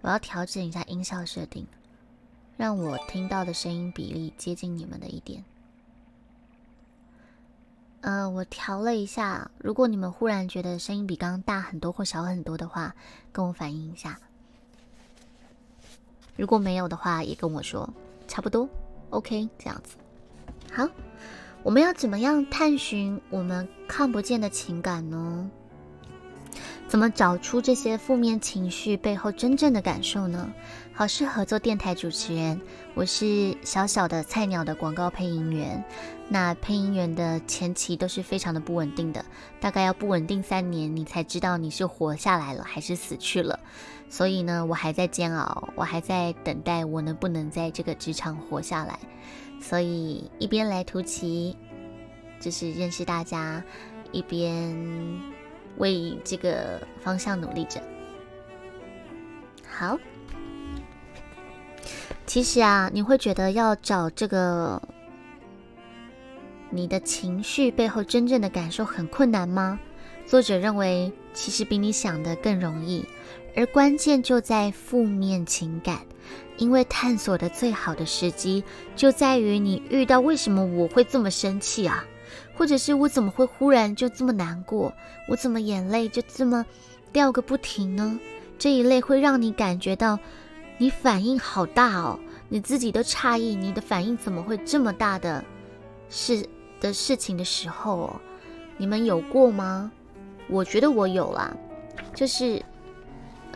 [0.00, 1.66] 我要调整一下音效设定，
[2.56, 5.44] 让我听到的声音比例接近你们的一点。
[8.06, 12.94] 嗯，我调了一下，如果你们忽然觉得声音比刚刚大很多或小很多的话，
[13.32, 14.18] 跟我反映一下。
[16.36, 17.88] 如果没有的话，也跟我说，
[18.28, 18.68] 差不多
[19.08, 19.96] ，OK，这样子。
[20.70, 20.86] 好，
[21.62, 25.50] 我们要怎么样探寻我们看不见的情感呢？
[26.86, 30.52] 怎么找出这些负面情绪背后真正的感受呢？
[30.92, 32.60] 好适合做电台主持人。
[32.94, 35.82] 我是小小的菜鸟的广告配音员。
[36.28, 39.24] 那配音员的前期都是非常的不稳定的，
[39.60, 43.58] 大概要不稳定三年，你才知道你是活下来了还是死去了。
[44.08, 48.98] 所以呢，我还在煎熬，我还在等待我能不能在这个职场活下来。
[49.60, 51.56] 所以一边来图奇，
[52.38, 53.62] 就是认识大家，
[54.12, 55.20] 一边
[55.78, 57.80] 为这个方向努力着。
[59.68, 59.98] 好，
[62.26, 64.80] 其实啊，你会觉得要找这个
[66.70, 69.78] 你的情绪背后真正的感受很困难吗？
[70.26, 73.04] 作者认为，其实比你想的更容易，
[73.54, 76.00] 而关键就在负面情感。
[76.56, 78.62] 因为探索的最好的时机，
[78.94, 82.04] 就在于你遇到为什么我会这么生气啊，
[82.56, 84.92] 或者是我怎么会忽然就这么难过，
[85.28, 86.64] 我怎么眼泪就这么
[87.12, 88.18] 掉个不停呢？
[88.58, 90.18] 这一类会让你感觉到
[90.78, 95.44] 你反应好大哦，你自己都诧异你的反应怎么会这么大的
[96.08, 96.46] 事
[96.80, 98.14] 的事情的时候，
[98.76, 99.90] 你们有过吗？
[100.48, 101.52] 我觉得我有啦，
[102.14, 102.62] 就是。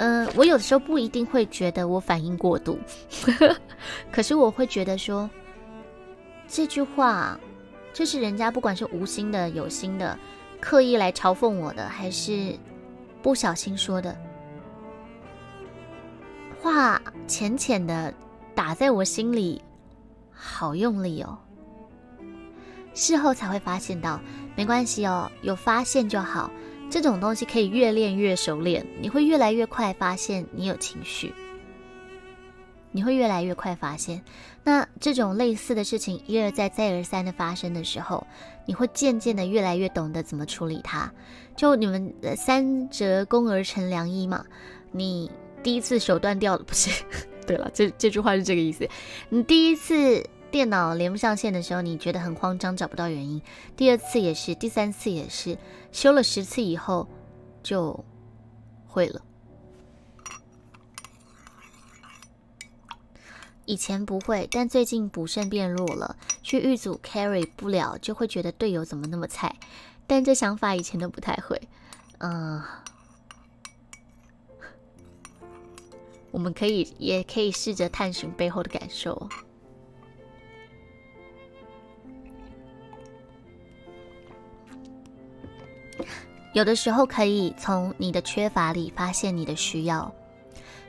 [0.01, 2.79] 嗯，我有的时候不一定会觉得我反应过度，
[4.13, 5.29] 可是我会觉得说
[6.47, 7.37] 这句话，
[7.93, 10.19] 就是人家不管是无心的、有心的、
[10.61, 12.55] 刻意来嘲讽我的，还是
[13.23, 14.17] 不小心说的
[16.61, 18.13] 话，浅浅的
[18.55, 19.63] 打在我心里，
[20.31, 21.39] 好用力哦。
[22.95, 24.21] 事后才会发现到，
[24.57, 26.51] 没关系哦，有发现就好。
[26.91, 31.35] 这种东西可以越练越熟练，你会越来越快发现你有情绪，
[32.93, 34.23] 你会越来越快发现。
[34.65, 38.27] 那这种类似的事情一而再再而三的发生的时候，
[38.67, 41.13] 你会渐渐的越来越懂得怎么处理它。
[41.57, 44.45] 就你们三折肱而成良医嘛，
[44.93, 45.31] 你
[45.63, 47.05] 第一次手断掉了不是？
[47.47, 48.89] 对了，这这句话是这个意思。
[49.29, 50.25] 你第一次。
[50.51, 53.43] 电脑连不上线的时候，你觉得很慌张，找不到原因。
[53.77, 55.59] 第二次也是，第三次也是，
[55.93, 57.07] 修了十次以后
[57.63, 58.03] 就
[58.87, 59.21] 会了。
[63.69, 69.55] 以前不会，但最近补肾变弱了，去狱组 carry 不了，就会觉得队友怎么那么菜。
[70.07, 71.61] 但这想法以前都不太会。
[72.17, 72.63] 嗯，
[76.31, 79.29] 我们可以也可以试着探寻背后的感受。
[86.55, 90.11] 有的时候可以从你的缺乏里发现你的需要，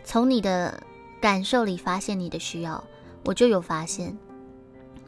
[0.05, 0.81] 从你的
[1.21, 2.83] 感受里发现你的需要。
[3.25, 4.17] 我就有发现，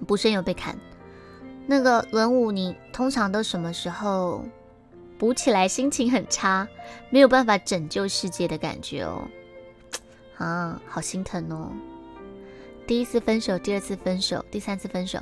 [0.05, 0.77] 不慎有被砍。
[1.65, 4.43] 那个轮舞，你通常都什么时候
[5.17, 6.67] 补起来心情很差，
[7.09, 9.27] 没有办法拯救世界的感觉哦？
[10.37, 11.71] 啊，好心疼哦！
[12.85, 15.19] 第一次分手，第二次分手，第三次分手。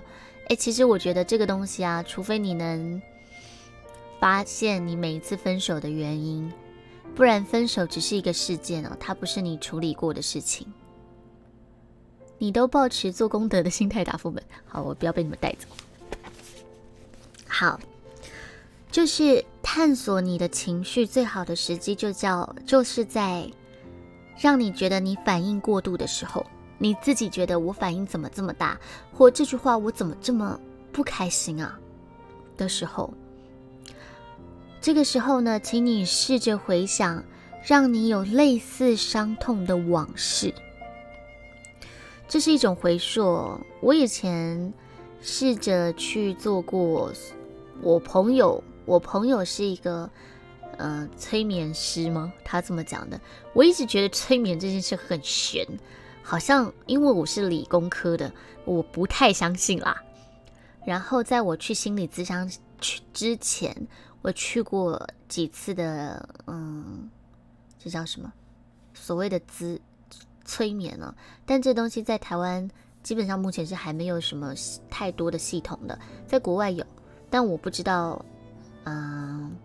[0.47, 3.01] 哎，其实我觉得这个东西啊，除非你能。
[4.19, 6.51] 发现你每一次分手的原因，
[7.15, 10.65] 不然分手只是一个事件哦，它不是你处理过的事情。
[12.37, 15.67] 你都保持做功德的心态答复本，好，我不要被你们带走。
[17.45, 17.77] 好，
[18.89, 23.51] 就是探索你的情绪最好的时机，就叫就是在
[24.37, 26.45] 让你觉得你反应过度的时候，
[26.77, 28.79] 你自己觉得我反应怎么这么大，
[29.11, 30.57] 或这句话我怎么这么
[30.93, 31.77] 不开心啊
[32.55, 33.13] 的时候。
[34.81, 37.21] 这个时候呢，请你试着回想，
[37.63, 40.53] 让你有类似伤痛的往事。
[42.29, 43.59] 这是一种回溯。
[43.81, 44.73] 我以前
[45.21, 47.11] 试着去做过。
[47.81, 50.09] 我朋友，我朋友是一个
[50.77, 52.31] 呃催眠师吗？
[52.45, 53.19] 他这么讲的。
[53.53, 55.67] 我一直觉得催眠这件事很玄，
[56.23, 58.31] 好像因为我是理工科的，
[58.63, 60.01] 我不太相信啦。
[60.85, 62.49] 然后在我去心理咨商
[62.79, 63.75] 去之前。
[64.21, 67.09] 我去过几次的，嗯，
[67.77, 68.31] 这叫什么？
[68.93, 69.79] 所谓的资
[70.43, 71.15] 催眠呢？
[71.45, 72.69] 但这东西在台湾
[73.01, 74.53] 基本上目前是还没有什么
[74.89, 75.97] 太多的系统的，
[76.27, 76.85] 在国外有，
[77.29, 78.23] 但我不知道，
[78.83, 79.55] 嗯，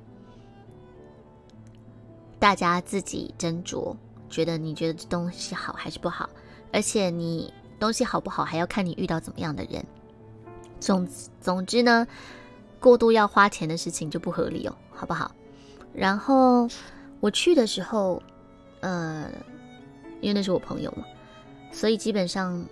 [2.38, 3.96] 大家自己斟酌，
[4.30, 6.30] 觉得你觉得这东西好还是不好？
[6.72, 9.84] 而且你东西好不好，还要看你遇到怎么样的人。
[10.78, 11.08] 总
[11.40, 12.06] 总之呢。
[12.84, 15.34] 过度要花钱的事情就不合理哦，好不好？
[15.94, 16.68] 然后
[17.18, 18.22] 我去的时候，
[18.80, 19.26] 呃，
[20.20, 21.02] 因为那是我朋友嘛，
[21.72, 22.62] 所以基本上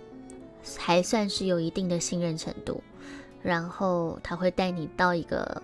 [0.77, 2.79] 还算是有一定的信任程度。
[3.41, 5.59] 然后他会带你到一个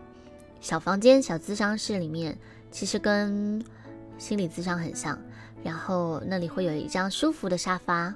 [0.62, 2.36] 小房间、小咨商室里面，
[2.72, 3.64] 其实跟
[4.18, 5.16] 心理咨商很像。
[5.64, 8.12] 然后那里会有一张舒服的沙发，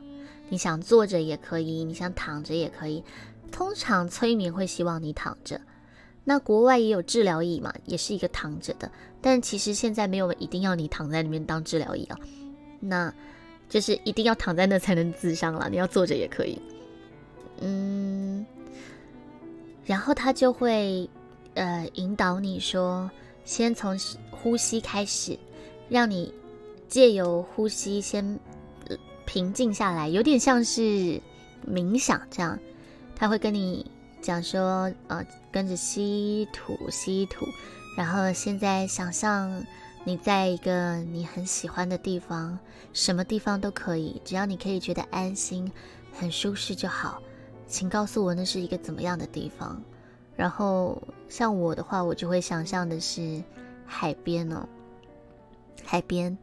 [0.49, 3.03] 你想坐着也可以，你想躺着也可以。
[3.51, 5.61] 通常催眠会希望你躺着。
[6.23, 8.89] 那国外也有治疗椅嘛，也是一个躺着的，
[9.21, 12.17] 但其实现在没有一定要你躺在里面当治疗椅啊，
[12.79, 13.13] 那
[13.69, 16.57] 就是一定要躺在那才能自伤了，你要坐着也可以。
[17.59, 18.45] 嗯，
[19.85, 21.09] 然后他就会
[21.55, 23.09] 呃引导你说，
[23.45, 23.97] 先从
[24.31, 25.37] 呼吸开始，
[25.89, 26.33] 让你
[26.87, 28.39] 借由呼吸先
[29.25, 31.19] 平静下来，有点像是
[31.67, 32.57] 冥想这样。
[33.15, 33.85] 他会跟你
[34.23, 37.45] 讲说，呃，跟着吸吐吸吐，
[37.97, 39.61] 然后现在想象
[40.05, 42.57] 你在一个你很喜欢的地方，
[42.93, 45.69] 什么地方都可以，只要你可以觉得安心、
[46.17, 47.21] 很舒适就好。
[47.67, 49.81] 请告诉我那是一个怎么样的地方。
[50.37, 53.43] 然后像我的话，我就会想象的是
[53.85, 54.65] 海边哦，
[55.83, 56.37] 海边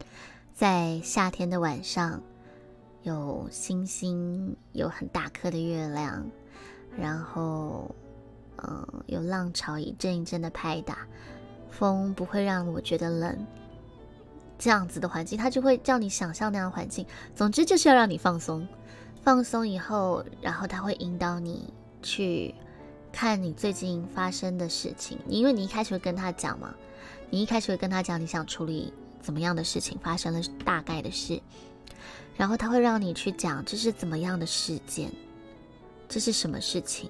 [0.55, 2.23] 在夏天的晚上，
[3.05, 6.25] 有星星，有很大颗的月亮，
[6.97, 7.95] 然后
[8.57, 11.07] 嗯，有浪潮一阵一阵的拍打，
[11.71, 13.47] 风不会让我觉得冷，
[14.59, 17.07] 这样子的环境，它就会叫你想象那样环境。
[17.35, 18.67] 总之就是要让你放松，
[19.23, 21.73] 放松以后，然后它会引导你
[22.03, 22.55] 去。
[23.13, 26.73] 看你最近发生的事情，因为你一开始会跟他讲嘛，
[27.29, 31.43] 你一开始会跟他讲你想处理怎么样的事情，发生了大概的事，
[32.37, 35.11] 然后他会让你去讲这是怎么样的事件，
[36.11, 37.09] 这是什么事情，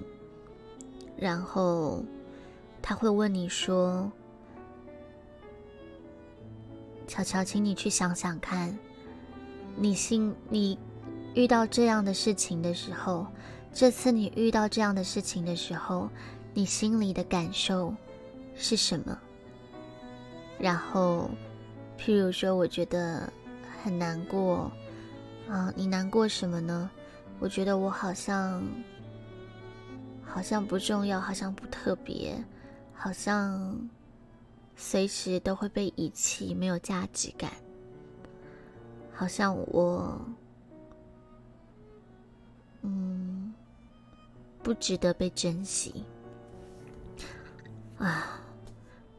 [1.17, 2.05] 然后
[2.83, 4.11] 他会问你说
[7.09, 8.77] ：“乔乔，请你去想想看，
[9.75, 10.77] 你心你
[11.33, 13.25] 遇到这样的事情的时候。”
[13.73, 16.07] 这次你遇到这样的事情的时候，
[16.53, 17.95] 你心里的感受
[18.53, 19.17] 是什么？
[20.59, 21.31] 然后，
[21.97, 23.31] 譬如说，我觉得
[23.81, 24.69] 很难过，
[25.49, 26.91] 啊，你难过什么呢？
[27.41, 28.63] 我觉得我好像，
[30.23, 32.41] 好像不重要，好像不特别，
[32.93, 33.89] 好像
[34.75, 37.51] 随时都会被遗弃，没有价值感，
[39.11, 40.21] 好像我，
[42.83, 43.53] 嗯。
[44.63, 46.05] 不值得被珍惜
[47.97, 48.39] 啊！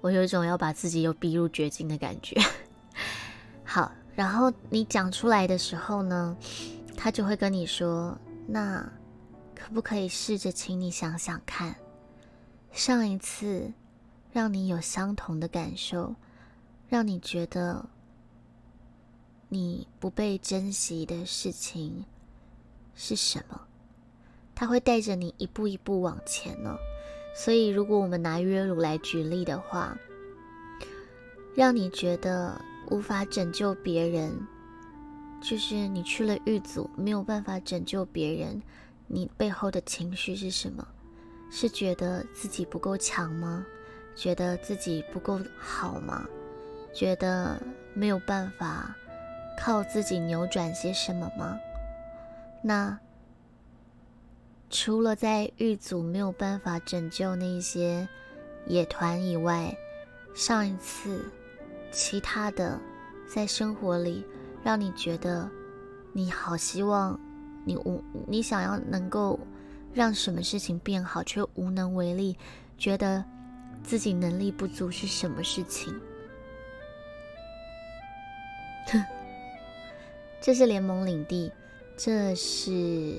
[0.00, 2.40] 我有一种要把自己又逼入绝境的感觉。
[3.66, 6.36] 好，然后你讲出来的时候呢，
[7.02, 8.80] 他就会跟你说：“那
[9.56, 11.74] 可不可以试着请你想想看，
[12.70, 13.72] 上一次
[14.30, 16.14] 让你有相同的感受，
[16.88, 17.84] 让你觉得
[19.48, 22.04] 你不被珍惜的事情
[22.94, 23.60] 是什么？”
[24.54, 26.76] 他会带着你一步一步往前呢，
[27.34, 29.98] 所以如果我们拿约鲁来举例的话，
[31.56, 32.60] 让你觉得
[32.92, 34.46] 无法拯救别人，
[35.42, 38.62] 就是你去了狱组没有办法拯救别人，
[39.06, 40.86] 你背后的情绪是什么？
[41.50, 43.66] 是觉得自己不够强吗？
[44.14, 46.26] 觉得自己不够好吗？
[46.94, 47.60] 觉得
[47.92, 48.94] 没有办法
[49.58, 51.58] 靠自己扭转些什么吗？
[52.62, 52.98] 那。
[54.74, 58.08] 除了在狱组没有办法拯救那些
[58.66, 59.76] 野团以外，
[60.34, 61.30] 上一次
[61.90, 62.80] 其他的
[63.28, 64.24] 在生活里
[64.62, 65.48] 让你觉得
[66.12, 67.18] 你好希望
[67.64, 69.38] 你无你想要能够
[69.92, 72.36] 让什么事情变好却无能为力，
[72.78, 73.24] 觉得
[73.82, 75.92] 自己能力不足是什么事情？
[78.86, 79.04] 哼，
[80.40, 81.52] 这是联盟领地，
[81.96, 83.16] 这是。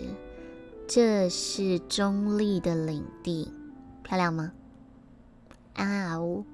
[0.85, 3.51] 这是中立的领地，
[4.03, 4.51] 漂亮吗？
[5.75, 6.45] 啊呜！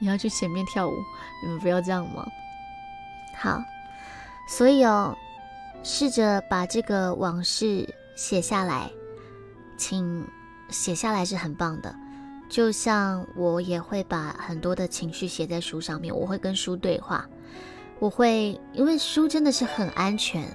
[0.00, 0.92] 你要去前面跳舞，
[1.44, 2.26] 你们不要这样吗？
[3.42, 3.60] 好，
[4.46, 5.16] 所以哦，
[5.82, 7.84] 试着把这个往事
[8.14, 8.88] 写下来，
[9.76, 10.24] 请
[10.68, 11.92] 写下来是很棒的。
[12.48, 17.28] 就像我也会把很多的情绪写在书上面，我会跟书对话，
[17.98, 20.46] 我会因为书真的是很安全。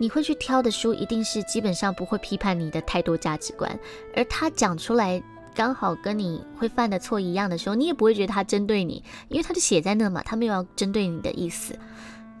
[0.00, 3.78] 你会去挑的书，一定是基本上不会批判你的太多价值观，
[4.14, 5.22] 而他讲出来
[5.56, 11.76] 刚好跟你会犯的错一样的时候，你也不会觉得他针对你，因为他就写在那嘛，他没有要针对你的意思。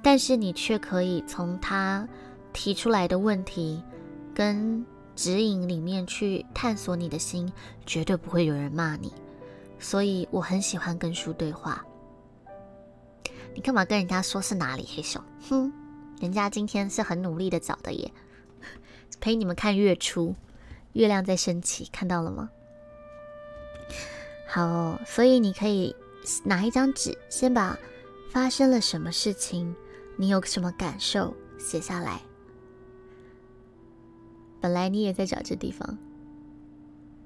[0.02, 2.06] 但是你却可以从他
[2.52, 3.82] 提出来的问题
[4.34, 4.84] 跟
[5.16, 7.50] 指引里面去探索你的心，
[7.86, 9.10] 绝对不会有人骂你。
[9.78, 11.82] 所以我很喜欢跟书对话。
[13.54, 15.22] 你干嘛跟人家说是哪里黑手？
[15.48, 15.72] 哼！
[16.20, 18.12] 人家今天是很努力的找的耶，
[19.20, 20.34] 陪你们看月初，
[20.92, 22.50] 月亮在升起，看到了吗？
[24.46, 25.94] 好，哦所以你可以
[26.44, 27.78] 拿一张纸，先把
[28.30, 29.74] 发生了什么事情，
[30.16, 32.20] 你有什么感受写下来。
[34.60, 35.98] 本来你也在找这地方，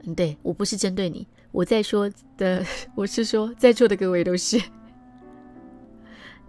[0.02, 2.64] 嗯，对我不是针对你，我在说的，
[2.94, 4.60] 我是说在座的各位都是，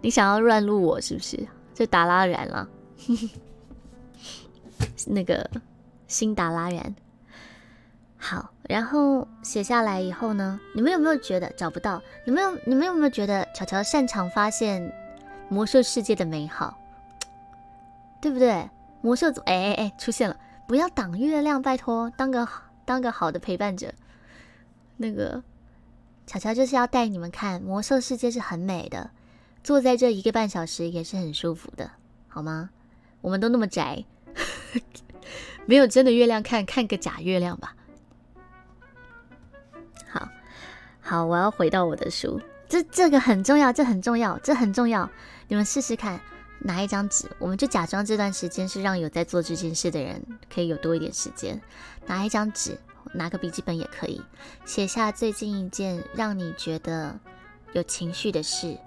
[0.00, 1.46] 你想要乱录我是不是？
[1.74, 2.68] 这达拉然了，
[5.06, 5.50] 那个
[6.06, 6.94] 新达拉然。
[8.18, 12.00] 好，然后写下来以后呢，你们有没有觉得找不到？
[12.24, 14.90] 你们有你们有没有觉得巧巧擅长发现
[15.50, 16.74] 魔兽世界的美好？
[18.22, 18.66] 对不对？
[19.02, 20.34] 魔兽组，哎哎哎，出现了！
[20.66, 22.48] 不要挡月亮，拜托，当个
[22.86, 23.92] 当个好的陪伴者。
[24.96, 25.42] 那个
[26.26, 29.10] 巧巧就是要带你们看魔兽世界是很美的，
[29.62, 31.90] 坐在这一个半小时也是很舒服的，
[32.26, 32.70] 好吗？
[33.20, 34.02] 我们都那么宅，
[35.66, 37.76] 没有真的月亮看，看个假月亮吧。
[41.02, 45.10] 好，我要回到我的书，这这个很重要，这很重要，这很重要。
[45.48, 46.20] 你们试试看，
[46.60, 51.60] 拿一张纸，我们就假装这段时间是让有在做这件事的人可以有多一点时间，
[52.06, 52.78] 拿一张纸，
[53.12, 54.22] 拿个笔记本也可以，
[54.64, 57.18] 写下最近一件让你觉得
[57.72, 58.78] 有情绪的事，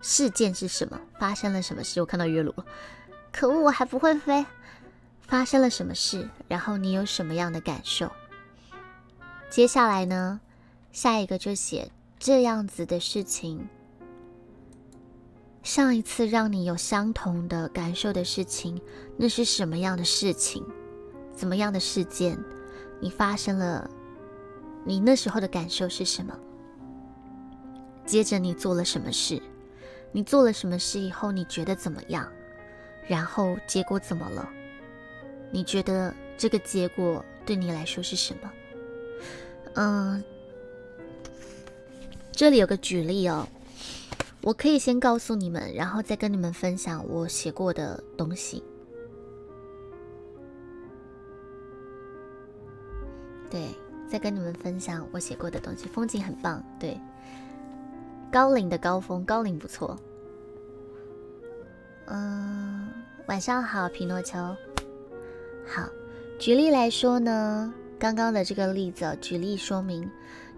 [0.00, 0.98] 事件是什么？
[1.18, 2.00] 发生了什么事？
[2.00, 2.54] 我看到月罗。
[3.30, 4.44] 可恶，我还不会飞。
[5.28, 6.28] 发生了什么事？
[6.48, 8.10] 然后你有什么样的感受？
[9.48, 10.40] 接下来呢？
[10.92, 13.68] 下一个就写这样子的事情。
[15.62, 18.80] 上一次让你有相同的感受的事情，
[19.16, 20.64] 那是什么样的事情？
[21.34, 22.38] 怎么样的事件？
[23.00, 23.88] 你发生了？
[24.84, 26.36] 你那时候的感受是什么？
[28.06, 29.40] 接着你做了什么事？
[30.12, 32.26] 你做了什么事以后，你觉得怎么样？
[33.06, 34.48] 然后结果怎么了？
[35.52, 38.50] 你觉得这个结果对你来说是什么？
[39.74, 40.24] 嗯，
[42.40, 43.46] 这里有个举例哦，
[44.40, 48.64] 我可以先告诉你们，然后再跟你们分享我写过的东西。
[53.50, 53.68] 对，
[54.08, 56.64] 再跟你们分享我写过的东西，风景很棒。
[56.78, 56.98] 对，
[58.32, 59.94] 高岭的高峰，高岭不错。
[62.06, 62.88] 嗯。
[63.26, 64.38] 晚上好，皮诺丘。
[65.66, 65.86] 好，
[66.38, 70.10] 举例来说呢，刚刚的这个例子，举例说明，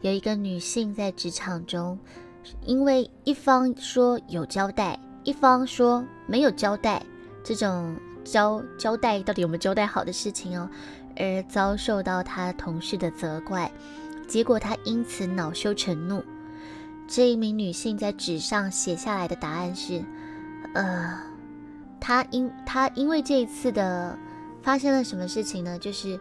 [0.02, 1.98] 有一个女性在职场中，
[2.66, 7.02] 因为一方说有交代，一方说没有交代，
[7.42, 10.68] 这种交交代到底有没有交代好的事情哦，
[11.16, 13.72] 而遭受到她同事的责怪，
[14.26, 16.22] 结果她因此恼羞成怒。
[17.06, 20.04] 这一名女性在纸上写下来的答案是，
[20.74, 21.18] 呃。
[22.00, 24.18] 她因她因为这一次的
[24.60, 25.78] 发生了什么事情呢？
[25.78, 26.18] 就是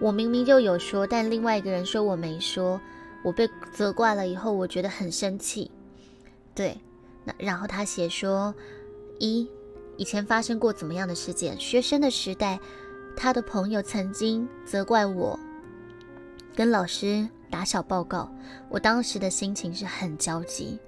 [0.00, 2.80] 我明明就有说，但另外一个人说我没说，
[3.24, 5.70] 我被责怪了以后，我觉得很生气。
[6.54, 6.78] 对，
[7.24, 8.54] 那然后他写说，
[9.18, 9.50] 一
[9.96, 11.58] 以前发生过怎么样的事件？
[11.58, 12.60] 学生的时代，
[13.16, 15.38] 他的朋友曾经责怪我，
[16.54, 18.30] 跟老师打小报告，
[18.68, 20.78] 我当时的心情是很焦急。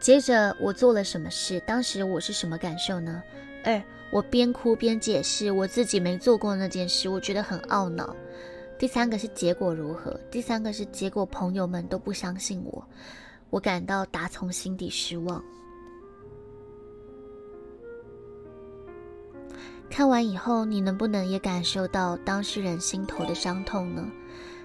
[0.00, 1.60] 接着我做了什么事？
[1.60, 3.22] 当时我是什么感受呢？
[3.62, 3.80] 二，
[4.10, 8.16] 我边哭边解释我自己没做过那件事，我觉得很懊恼。
[8.82, 10.10] 第三个是结果如何？
[10.28, 12.84] 第三个是结果，朋友们都不相信我，
[13.48, 15.40] 我感到打从心底失望。
[19.88, 24.04] 看完以后，你能不能也感受到当事人心头的伤痛呢？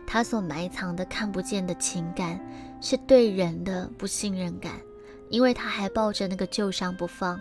[0.07, 2.43] 他所埋藏的看不见的情感，
[2.81, 4.81] 是对人的不信任感。
[5.29, 7.39] 因为他还抱着那个旧伤不放，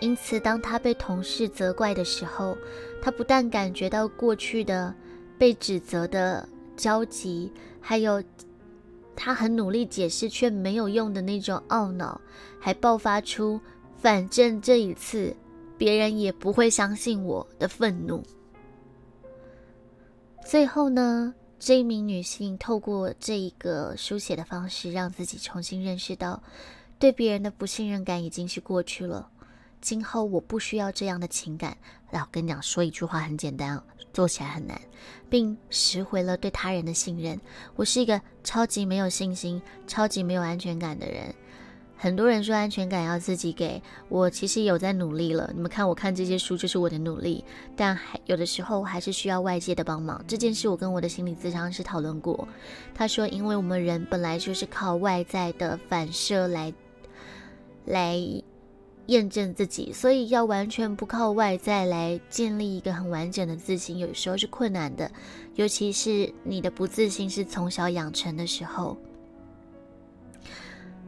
[0.00, 2.58] 因此当他被同事责怪的时候，
[3.00, 4.92] 他不但感觉到过去的
[5.38, 8.22] 被指责的焦急，还有
[9.14, 12.20] 他很努力解释却没有用的那种懊恼，
[12.60, 13.60] 还爆发出
[13.96, 15.34] 反正这一次
[15.76, 18.22] 别人也不会相信我的愤怒。
[20.44, 26.42] 最后呢，这一名女性透过这一个书写的方式，让自己重新认识到。
[26.98, 29.30] 对别人的不信任感已经是过去了，
[29.80, 31.78] 今后我不需要这样的情感。
[32.10, 33.82] 来，我跟你讲，说一句话很简单，
[34.12, 34.80] 做起来很难，
[35.28, 37.38] 并拾回了对他人的信任。
[37.76, 41.34] 我是一个超级没有信心、超级没有安全感的人。
[41.96, 45.50] 很多人说安全感要自己给，我其实有在努力了。
[45.52, 47.44] 你们看，我看这些书就是我的努力，
[47.76, 50.24] 但还有的时候还是需要外界的帮忙。
[50.26, 52.46] 这件事我跟我的心理咨商师讨论过，
[52.94, 56.72] 他说，因为我们人本来就是靠外在的反射来。
[57.84, 58.18] 来
[59.08, 65.10] 验证自己，所以要完全不靠外在来建立一个很完整的自信，有时候是困难的。
[65.56, 68.96] 尤其是你的不自信是从小养成的时候。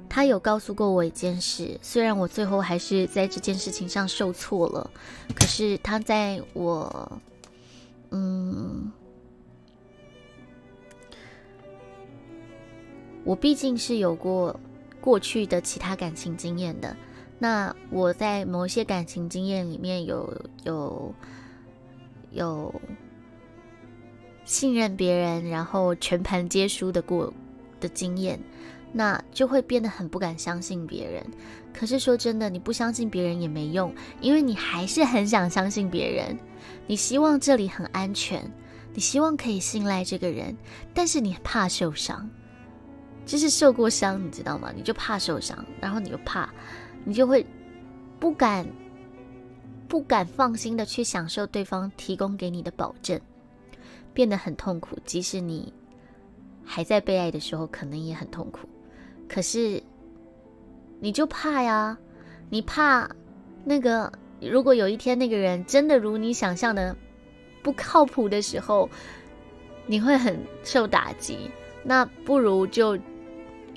[0.08, 4.90] 他有告诉过我一件事，虽然我最后还是在这件事情上受挫了，
[5.34, 7.20] 可是他在我，
[8.10, 8.90] 嗯，
[13.24, 14.58] 我毕竟是有过。
[15.02, 16.94] 过去的其他感情经验的，
[17.40, 20.32] 那我在某些感情经验里面有
[20.62, 21.14] 有
[22.30, 22.80] 有
[24.44, 27.32] 信任别人，然后全盘皆输的过
[27.80, 28.38] 的经验，
[28.92, 31.24] 那就会变得很不敢相信别人。
[31.72, 36.38] 可是说真的，你不相信别人也没用，因为你还是很想相信别人。
[36.86, 38.52] 你希望这里很安全，
[38.92, 40.54] 你希望可以信赖这个人，
[40.92, 42.28] 但是你怕受伤，
[43.24, 44.72] 就是受过伤，你知道吗？
[44.76, 46.52] 你就怕受伤，然后你就怕，
[47.04, 47.44] 你就会
[48.18, 48.66] 不敢
[49.88, 53.20] 不敢放心的去享受对方提供给你的保证。
[54.12, 55.72] 变得很痛苦，即使你
[56.64, 58.68] 还在被爱的时候，可能也很痛苦。
[59.28, 59.80] 可是，
[60.98, 61.96] 你就怕呀，
[62.48, 63.08] 你怕
[63.64, 66.94] 那个，如果有一天那个人真的如你想象的
[67.62, 68.90] 不靠谱的时候，
[69.86, 71.48] 你会很受打击。
[71.84, 72.98] 那不如就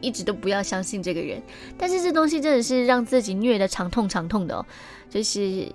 [0.03, 1.41] 一直都不要相信这个人。
[1.77, 4.65] 但是这东西真的是让自己虐的长痛长痛的哦，
[5.09, 5.67] 就是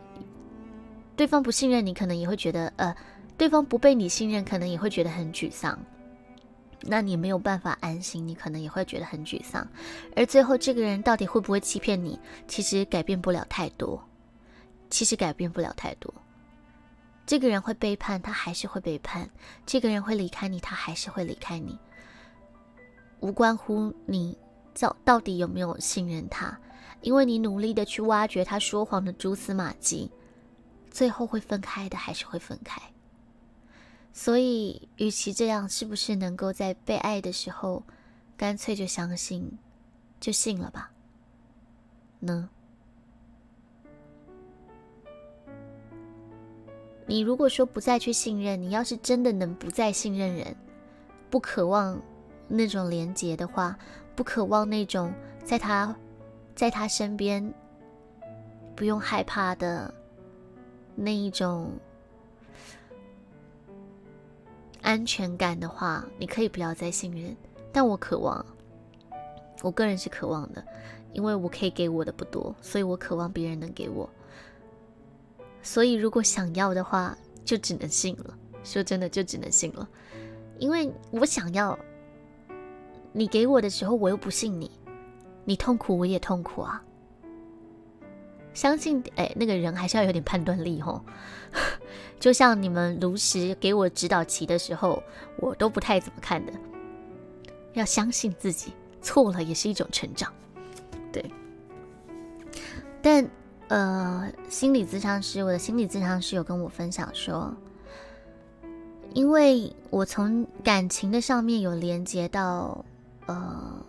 [1.16, 2.94] 对方不信任你，可能也会觉得呃。
[3.38, 5.78] 对方不被你信任，可能也会觉得很沮丧。
[6.80, 9.64] 那你没有办法安心，你可能也会觉得很沮丧。
[10.16, 12.18] 而最后，这个人到底会不会欺骗你？
[12.48, 14.02] 其实改变不了太多。
[14.90, 16.12] 其实改变不了太多。
[17.24, 19.28] 这个人会背叛，他还是会背叛；
[19.64, 21.78] 这个人会离开你，他还是会离开你。
[23.20, 24.36] 无关乎你
[24.78, 26.58] 到到底有没有信任他，
[27.00, 30.10] 因为你努力的去挖掘他说谎的蛛丝马迹，
[30.90, 32.80] 最后会分开的，还是会分开。
[34.12, 37.84] 所以，与其这样，是不是能够在被爱的时候，
[38.36, 39.58] 干脆就相信，
[40.18, 40.90] 就信了吧？
[42.20, 42.48] 呢？
[47.06, 50.56] 你如果说不再去信任，你要是真的能不再信任人，
[51.30, 52.00] 不渴望
[52.48, 53.78] 那种连结的话，
[54.16, 55.12] 不渴望那种
[55.44, 55.94] 在他，
[56.54, 57.54] 在他身边
[58.74, 59.92] 不用害怕的
[60.94, 61.70] 那一种。
[64.80, 67.36] 安全感的话，你可以不要再信任，
[67.72, 68.46] 但我渴望，
[69.60, 70.64] 我个人是渴望的，
[71.12, 74.08] 因为我可以给我的不多，所以我渴望别人能给我。
[75.62, 78.38] 所以如果想要的话，就只能信了。
[78.64, 79.86] 说真的，就只能信了，
[80.58, 81.78] 因为我想要，
[83.18, 84.70] 你给我的时候，我又不信你，
[85.44, 86.80] 你痛苦我也痛苦啊。
[88.54, 91.02] 相信哎，那个人还是要有点判断力哦。
[92.20, 95.02] 就像你们如实给我指导棋的时候，
[95.38, 96.52] 我都不太怎么看的。
[97.74, 100.32] 要相信自己，错了也是一种成长。
[101.10, 101.24] 对。
[103.02, 103.28] 但
[103.66, 107.52] 呃，心理咨商师，我的心理咨商师有跟我分享说，
[109.12, 112.84] 因为我从感情的上面有连接到
[113.28, 113.86] 呃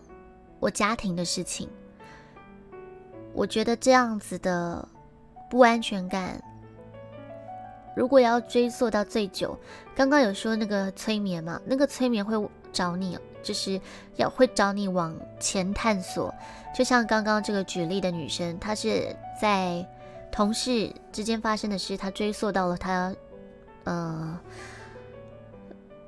[0.59, 1.67] 我家庭的事情。
[3.33, 4.87] 我觉得这样子的
[5.49, 6.41] 不安全感，
[7.95, 9.57] 如果要追溯到最久，
[9.95, 12.35] 刚刚有说那个催眠嘛，那个催眠会
[12.71, 13.79] 找你，就是
[14.17, 16.33] 要会找你往前探索。
[16.75, 19.87] 就像刚刚这个举例的女生，她是在
[20.31, 23.15] 同事之间发生的事，她追溯到了她，
[23.85, 24.39] 呃。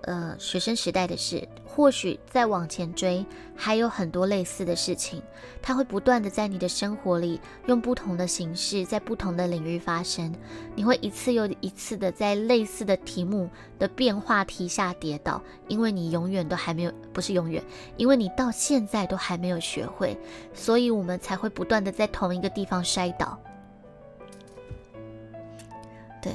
[0.03, 3.23] 呃，学生时代的事，或许再往前追，
[3.55, 5.21] 还有很多类似的事情，
[5.61, 10.33] 它会不断的在你的生活里，用不同的形式，在不同的领域发生。
[10.75, 13.47] 你会一次又一次的在类似的题目
[13.77, 17.63] 的变化题下跌倒，因为你永远都还没有，不是永远，
[17.95, 20.17] 因为你到现在都还没有学会，
[20.53, 23.37] 所以我们才会不断的在同一个地方摔倒。
[26.21, 26.31] 对。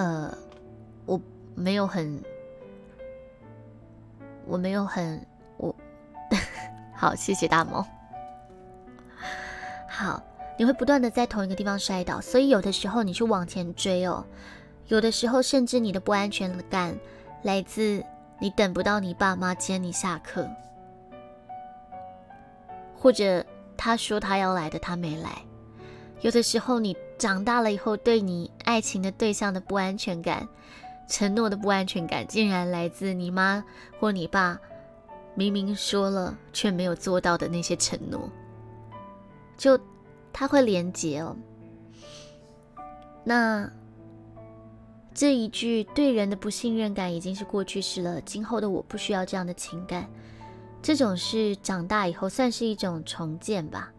[0.00, 0.34] 呃，
[1.04, 1.20] 我
[1.54, 2.22] 没有很，
[4.46, 5.20] 我没有很，
[5.58, 5.76] 我
[6.96, 7.86] 好，谢谢大猫。
[9.86, 10.22] 好，
[10.56, 14.24] 你会不断的在同一个地方摔倒，所以有的时候你去往前追哦，
[14.86, 16.96] 有的时候甚至你的不安全感
[17.42, 18.02] 来自
[18.38, 20.48] 你等不到你爸妈接你下课，
[22.96, 23.44] 或者
[23.76, 25.42] 他说他要来的他没来，
[26.20, 26.96] 有的时候你。
[27.20, 30.48] 长大了以后，对你爱情的对象的不安全感，
[31.06, 33.62] 承诺的不安全感，竟然来自你妈
[33.98, 34.58] 或你爸
[35.34, 38.26] 明明说了却没有做到的那些承诺，
[39.58, 39.78] 就
[40.32, 41.36] 他会连结哦。
[43.22, 43.70] 那
[45.12, 50.08] 这一句对人的不信任感已经是过去式了，今后的我不需要这样的情感，
[50.80, 53.92] 这种是长大以后算是一种重建吧。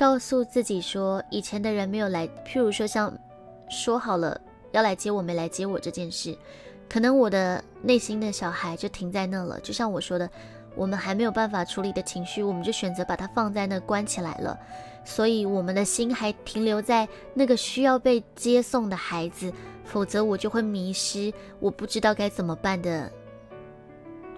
[0.00, 3.12] 告诉自己说，以前的人没有来，譬如说像
[3.68, 4.40] 说好了
[4.72, 6.34] 要来接我，没来接我这件事，
[6.88, 9.60] 可能我的内心的小孩就停在那了。
[9.60, 10.26] 就像我说的，
[10.74, 14.58] 我们还没有办法处理的情绪，我们就选择把它放在那关起来了。
[15.04, 19.52] 所以我们的心还停留在那个需要被接送的孩子，
[19.84, 23.12] 否则我就会迷失，我不知道该怎么办的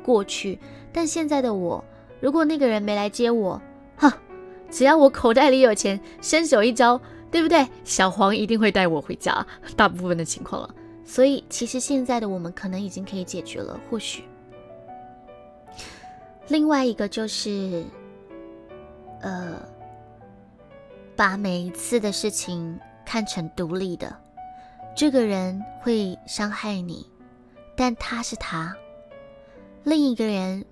[0.04, 0.58] 过去。
[0.92, 1.84] 但现在的我，
[2.18, 3.62] 如果那个人没来接我，
[3.96, 4.10] 哼，
[4.72, 6.98] 只要我口袋里有钱，伸手一招，
[7.30, 7.68] 对不对？
[7.84, 9.46] 小黄一定会带我回家。
[9.76, 14.24] 大部分的情况了，所以其实现在的我们可能已经可以解决了，或许。
[16.48, 17.84] 另外一个就是，
[19.20, 19.60] 呃，
[21.14, 24.16] 把每一次的事情看成独立的。
[24.96, 27.06] 这个人会伤害你，
[27.76, 28.74] 但他是他。
[29.84, 30.64] 另一个人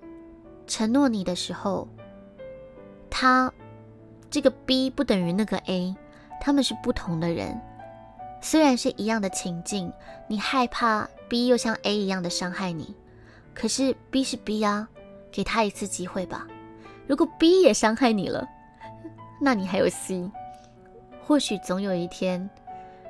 [0.67, 1.87] 承诺你的时候，
[3.09, 3.51] 他
[4.31, 5.95] 这个 B 不等于那个 A，
[6.39, 7.61] 他们是不同的人。
[8.41, 9.93] 虽然是一样的情境，
[10.27, 12.95] 你害怕 B 又像 A 一样的伤害你，
[13.53, 14.87] 可是 B 是 B 啊。
[15.33, 16.45] 给他一次机会吧。
[17.07, 18.45] 如果 B 也伤害你了，
[19.39, 20.29] 那你还有 C。
[21.23, 22.49] 或许总有一天，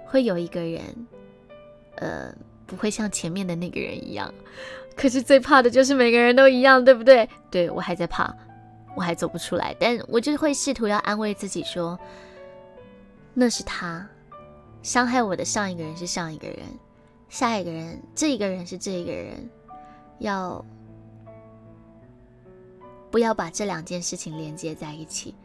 [0.05, 0.83] 会有一个人，
[1.95, 2.31] 呃，
[2.67, 4.31] 不会像前面的那个人一样。
[4.95, 7.27] 可是最怕的就是每个人都一样，对不对？
[7.49, 8.31] 对我还在怕，
[8.95, 9.75] 我还走不出来。
[9.79, 11.99] 但我就会试图要安慰自己说，
[13.33, 14.07] 那是他
[14.83, 16.59] 伤害我的上一个人是上一个人，
[17.29, 19.49] 下一个人这一个人是这一个人，
[20.19, 20.63] 要。
[23.09, 25.35] 不要把这两件事情连接在一起。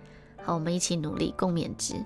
[0.40, 1.96] 好，我们一起努力共勉之。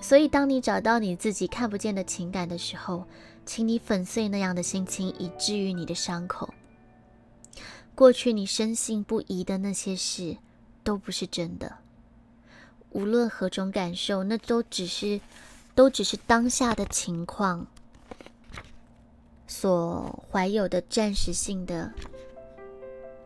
[0.00, 3.04] 所以，当你找到你自己看不见的情感的时候，
[3.46, 6.52] 请你粉碎那样的心情，以治愈你的伤口。
[7.94, 10.36] 过去你深信不疑的那些事，
[10.82, 11.76] 都不是真的。
[12.90, 15.20] 无论何种感受，那都只是，
[15.74, 17.66] 都只是当下的情况
[19.46, 21.90] 所怀有的暂时性的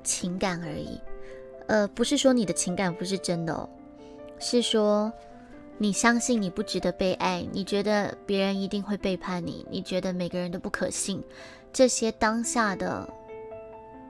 [0.05, 1.01] 情感而已。
[1.67, 3.69] 呃，不是说你的情感不是真的哦，
[4.39, 5.13] 是说
[5.79, 11.21] 你相信你不值得被爱，你觉得别人一定会背叛你，你觉得每个人都不可信，
[11.73, 13.13] 这些当下的，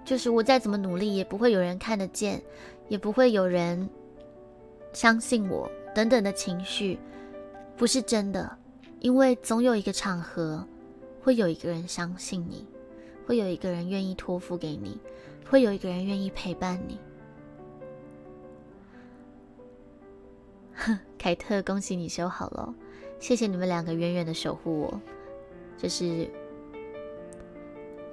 [0.04, 2.42] 就是我再怎么努力也不会有人看得见，
[2.88, 3.88] 也不会有人
[4.92, 6.98] 相信我等等的情绪，
[7.76, 8.58] 不是真的，
[9.00, 10.66] 因为总有一个场合
[11.20, 12.66] 会有一个人相信你，
[13.26, 14.98] 会有一个人愿意托付给你，
[15.48, 16.98] 会有一个人愿意陪伴你。
[20.74, 22.74] 哼 凯特，恭喜你修好了，
[23.18, 25.00] 谢谢你们两个远远的守护我，
[25.76, 26.30] 就是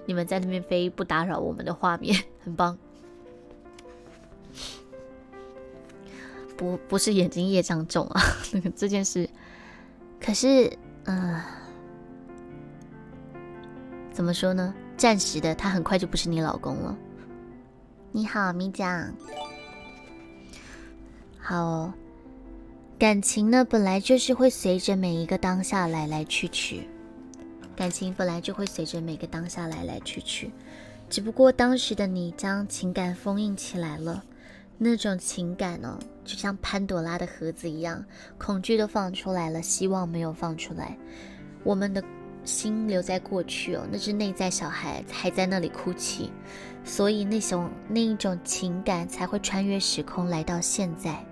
[0.05, 2.77] 你们在那边飞不打扰我们的画面，很棒。
[6.55, 8.21] 不，不是眼睛业障重啊，
[8.53, 9.29] 那个这件事，
[10.19, 10.71] 可是，
[11.05, 11.41] 嗯，
[14.11, 14.73] 怎么说呢？
[14.95, 16.97] 暂时的，他很快就不是你老公了。
[18.11, 19.13] 你好，米酱，
[21.39, 21.93] 好。
[22.99, 26.87] 感情呢，本来就是会随着每一个当下来来去去。
[27.75, 30.51] 感情本来就会随着每个当下来来去去，
[31.09, 34.23] 只不过当时的你将情感封印起来了。
[34.77, 38.03] 那种情感呢，就像潘朵拉的盒子一样，
[38.37, 40.97] 恐惧都放出来了，希望没有放出来。
[41.63, 42.03] 我们的
[42.43, 46.29] 心留在过去哦，那只内在小孩还在那里哭泣，
[46.83, 51.23] 所以那种那一种情感才会穿越时空来到现在。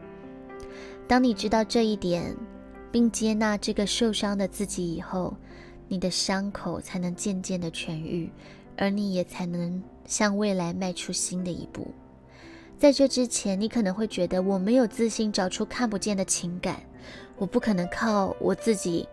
[1.07, 2.33] 当你知道这一点，
[2.89, 5.35] 并接纳这个受伤的自己以后，
[5.89, 8.31] 你的伤口才能渐渐的痊愈，
[8.77, 11.93] 而你也才能向未来迈出新的一步。
[12.82, 16.82] 在这之前，你可能会觉得我没有自信找出看不见的情感，
[17.38, 19.07] 我不可能靠我自己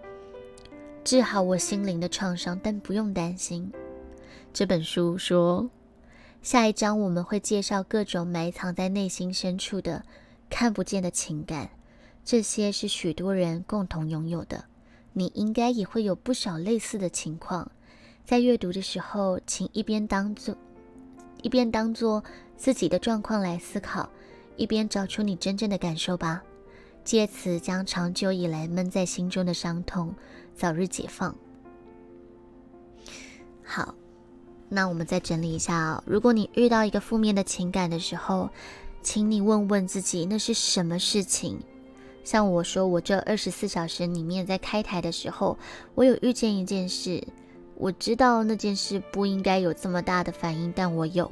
[1.05, 2.59] 治好我心灵的创伤。
[2.63, 3.71] 但不用担心，
[4.55, 5.69] 这本书说，
[6.41, 10.03] 下一章我们会介绍各种埋藏在内心深处的
[10.49, 11.69] 看不见的情感。
[12.25, 14.65] 这些是许多人共同拥有的，
[15.13, 17.71] 你应该也会有不少类似的情况。
[18.25, 20.57] 在阅读的时候，请一边当做
[21.43, 22.23] 一边当做
[22.57, 24.09] 自己的状况来思考，
[24.57, 26.43] 一边找出你真正的感受吧，
[27.05, 30.15] 借此将长久以来闷在心中的伤痛
[30.55, 31.35] 早日解放。
[33.63, 33.95] 好，
[34.69, 38.51] 那我们再整理一下啊，如果你遇到一个负面的情感的时候，
[39.03, 41.59] 请你问问自己，那是什么事情？
[42.25, 45.57] 像我说，我这二十四小时里面，在开台的时候，
[45.95, 47.27] 我有遇见一件事，
[47.79, 51.31] 我知道那件事不应该有这么大的反应，但我有。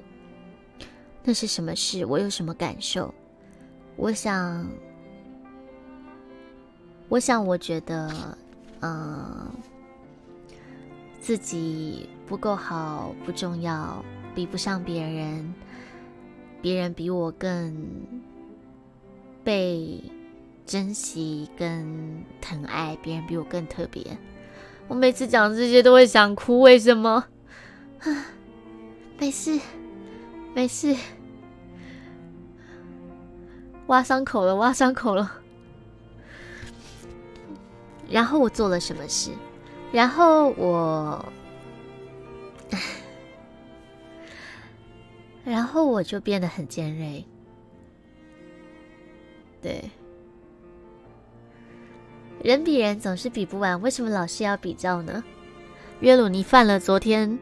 [1.25, 2.07] 那是什么事？
[2.07, 3.13] 我有什么感受？
[3.97, 4.67] 我想，
[7.09, 8.39] 我想，我觉得，
[8.81, 9.51] 嗯，
[11.21, 15.55] 自己不够好，不重要，比不上别人，
[16.63, 17.75] 别人比我更
[19.43, 20.01] 被。
[20.67, 24.03] 珍惜跟疼爱别人比我更特别。
[24.89, 27.27] 我每次讲这些都会想哭，为什么？
[28.01, 28.27] 啊，
[29.19, 29.59] 没事，
[30.55, 30.95] 没事，
[33.89, 35.41] 挖伤口了，挖伤口了。
[38.09, 39.33] 然后我做了什么事？
[39.93, 41.33] 然后我，
[45.45, 47.25] 然后我就变得很尖锐。
[49.61, 49.91] 对，
[52.43, 55.25] 人比人总是比不完，为什么老是要比较呢？
[56.01, 57.39] 约鲁，你犯了昨天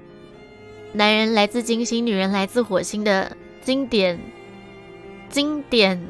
[0.95, 4.19] “男人来自金星，女人来自火星”的经典
[5.29, 6.01] 经典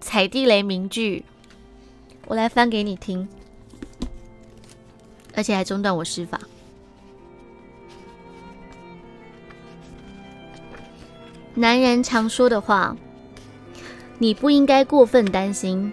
[0.00, 1.24] 踩地雷名句，
[2.26, 3.28] 我来翻给你听。
[5.34, 6.40] 而且还中断我施法。
[11.54, 12.96] 男人常说的话
[14.18, 15.92] ：“你不应该过分担心，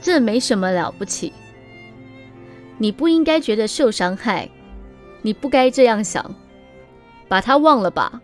[0.00, 1.32] 这没什么了不起。
[2.78, 4.50] 你不应该觉得受伤害，
[5.22, 6.34] 你不该这样想，
[7.28, 8.20] 把他忘了吧。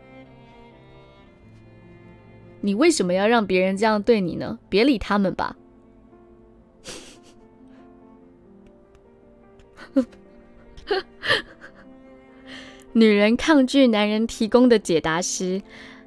[2.63, 4.59] 你为什么要让别人这样对你呢？
[4.69, 5.57] 别理他们吧。
[12.95, 15.61] ”女人抗拒男人提供的解答时，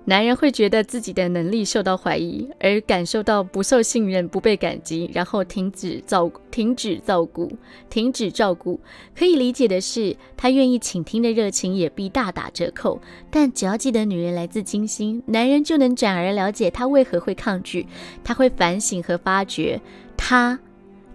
[0.09, 7.55] 男人会觉得自己的能力受到怀疑，而感受到不受信任、不被感激，然后停止照、停止照顾、
[7.91, 8.79] 停止照顾。
[9.15, 12.99] 可以理解的是，他愿意倾听的热情也必大打折扣。
[13.29, 17.85] 但只要记得女人来自金星，男人就能转而了解他为何会抗拒。
[18.23, 19.79] 他会反省和发觉，
[20.17, 20.57] 他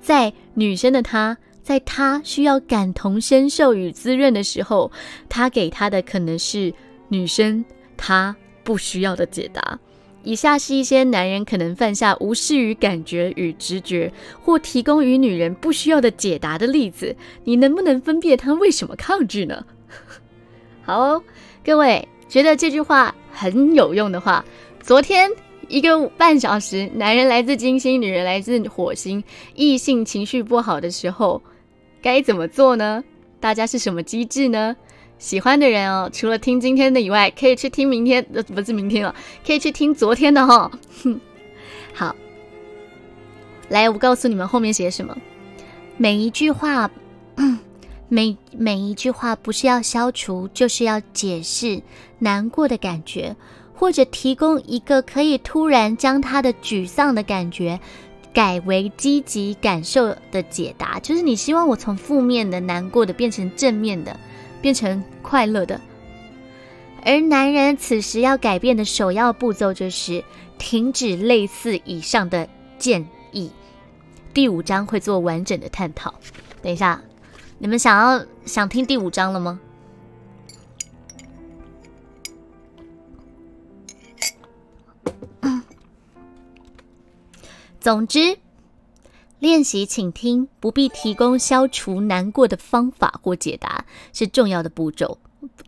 [0.01, 1.37] 在女生的他。
[1.65, 4.93] 在他需要感同身受与滋润的时候，
[5.31, 6.73] 他给他的可能是
[7.09, 7.65] 女生
[7.97, 9.79] 他不需要的解答。
[10.23, 14.11] 以下是一些男人可能犯下无视于感觉与直觉，
[14.41, 17.15] 或提供与女人不需要的解答的例子。
[17.45, 19.67] 你能不能分辨他为什么抗拒呢？
[20.83, 21.23] 好，
[21.63, 24.43] 各位觉得这句话很有用的话，
[24.81, 25.31] 昨天
[25.69, 29.23] 一个半小时，男人来自金星，女人来自火星，
[29.55, 31.43] 异性情绪不好的时候。
[32.01, 33.05] 该怎么做呢？
[33.41, 34.75] 大家是什么机制呢？
[35.19, 39.15] 喜欢的人哦，除了听今天的以外，可以去听明天，呃，不是明天了，
[39.47, 40.71] 可以去听昨天的哈。
[41.95, 42.15] 好，
[43.69, 45.17] 来，我告诉你们后面写什么。
[45.97, 46.91] 每一句话，
[48.09, 51.81] 每每一句话不是要消除，就是要解释
[52.19, 53.35] 难过的感觉，
[53.75, 57.81] 或者提供一个可以突然将他的沮丧的感觉。
[58.33, 64.19] 改为积极感受的解答，就是你希望我从负面的、难过的变成正面的，
[64.65, 65.79] 变成快乐的。
[67.05, 70.25] 而男人此时要改变的首要步骤就是
[70.57, 72.49] 停止类似以上的
[72.79, 73.51] 建议。
[74.33, 76.15] 第五章会做完整的探讨。
[76.63, 77.03] 等一下，
[77.59, 79.61] 你们想要想听第五章了吗？
[87.79, 88.39] 总之，
[89.45, 93.85] 练习倾听不必提供消除难过的方法或解答，
[94.15, 95.19] 是重要的步骤。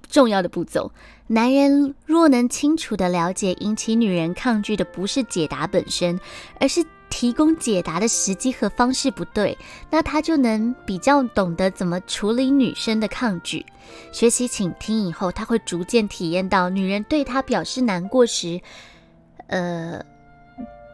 [0.08, 0.90] 重要的步骤，
[1.26, 6.18] 男人若能清楚的了解引起女人抗拒的不是解答本身，
[6.58, 9.58] 而是提供解答的时机和方式不对，
[9.90, 13.66] 那他就能比较懂得怎么处理女生的抗拒。
[14.10, 18.58] 学习倾听以后，他会逐渐体验到女人对他表示难过时，
[19.48, 20.02] 呃。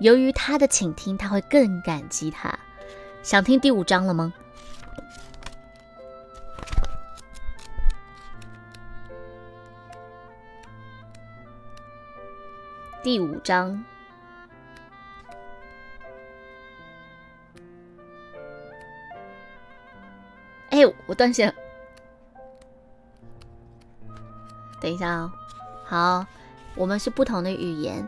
[0.01, 2.59] 由于他的倾听，他会更感激他。
[3.23, 4.33] 想听第五章了吗？
[13.03, 13.85] 第五章。
[20.71, 21.55] 哎，我断线了。
[24.81, 25.33] 等一下啊，
[25.85, 26.27] 好，
[26.75, 28.07] 我们是不同的语言。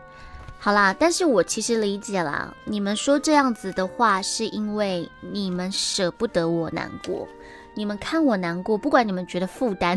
[0.65, 7.27] 好啦，但是我其实理解啦，你们说这样子的话，是因为你们舍不得我难过，
[7.75, 9.95] 你们看我难过，不管你们觉得负担，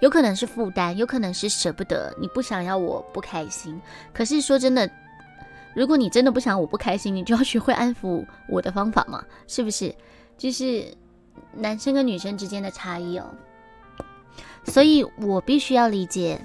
[0.00, 3.80] 有可能是负担，有可能是舍不得，你不想要我不开心。
[4.12, 4.90] 可是说真的，
[5.72, 9.94] 如果你真的不想我不开心，你就要学会安抚我的方法嘛，是不是？
[10.36, 10.84] 就是
[11.52, 13.32] 男生跟女生之间的差异哦，
[14.64, 16.44] 所以我必须要理解。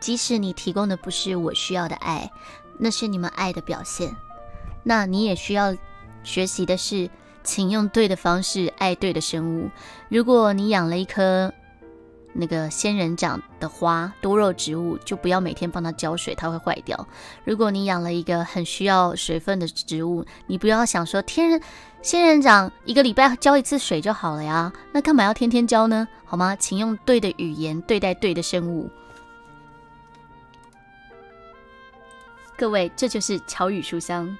[0.00, 2.30] 即使你提供的不是我需要的爱，
[2.78, 4.16] 那是你们爱的表现。
[4.82, 5.76] 那你也需要
[6.24, 7.08] 学习的是，
[7.44, 9.70] 请用对的方式爱对的生物。
[10.08, 11.52] 如果你养了一颗
[12.32, 17.06] 那个仙人掌的花多肉植物，就不要每天帮它浇水，它会坏掉。
[17.44, 21.60] 如果你养了一个很需要水分的植物，你不要想说天人
[22.02, 26.08] 仙人掌一个礼拜浇一次水就好了呀，那干嘛要天天浇呢？
[26.24, 26.56] 好吗？
[26.56, 28.88] 请用对的语言对待对的生物。
[32.60, 34.36] 各位，这就是巧语书香，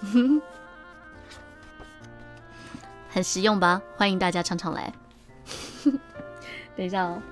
[3.08, 3.80] 很实用吧？
[3.96, 4.92] 欢迎大家常常来。
[6.76, 7.22] 等一下哦。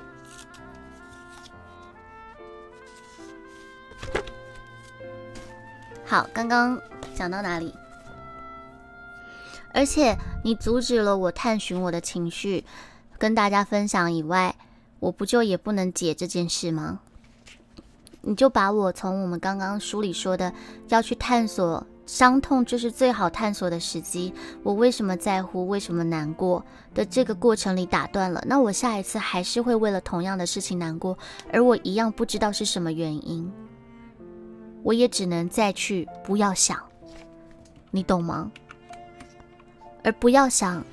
[6.07, 6.81] 好，刚刚
[7.12, 7.74] 讲到哪里？
[9.74, 12.64] 而且你阻止了我探寻我的情绪，
[13.18, 14.55] 跟大家分享以外，
[15.01, 17.01] 我不就也不能解这件事吗？
[18.23, 20.53] 你就把我从我们刚刚书里说的
[20.89, 21.87] 要去探索。
[22.07, 24.35] 伤痛就是最好探索的时机。
[24.64, 25.68] 我为什么在乎？
[25.68, 26.64] 为什么难过？
[26.93, 31.16] 的这个过程里打断了，那我下一次还是会为了同样的事情难过，
[31.53, 33.49] 而我一样不知道是什么原因。
[34.83, 36.77] 我也只能再去不要想，
[37.93, 38.51] 你懂吗？
[40.03, 40.85] 而不要想，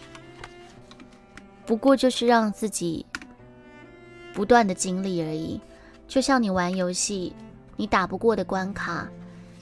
[1.65, 3.03] 不过就是让自己
[4.35, 5.59] 不断的经历而已。
[6.07, 7.33] 就像你玩游戏，
[7.75, 9.07] 你打不过的关卡，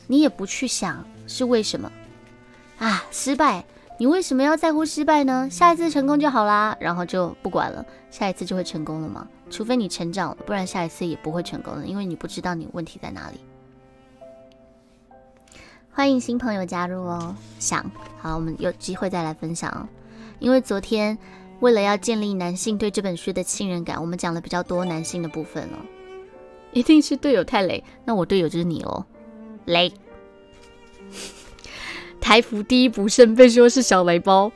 [0.07, 1.03] 你也不去想。
[1.27, 1.91] 是为什么
[2.77, 3.03] 啊？
[3.09, 3.65] 失败，
[3.97, 5.49] 你为什么要在乎失败呢？
[5.49, 9.27] 下一次成功就好啦，然后就不管了，下一次就会成功了吗？
[9.49, 13.39] 除非你成长了，不然下一次也不会成功的，因为你不知道你问题在哪里。
[15.91, 17.89] 欢迎新朋友加入哦，想
[18.19, 19.89] 好我们有机会再来分享哦。
[20.37, 21.17] 因为昨天
[21.59, 25.79] 为了要建立男性对这本书的信任感，我们讲了比较多男性的部分了。
[26.76, 29.05] 一定是队友太雷，那我队友就是你哦，
[29.63, 29.91] 雷。
[32.19, 34.51] 台服第一不慎被说是小雷包。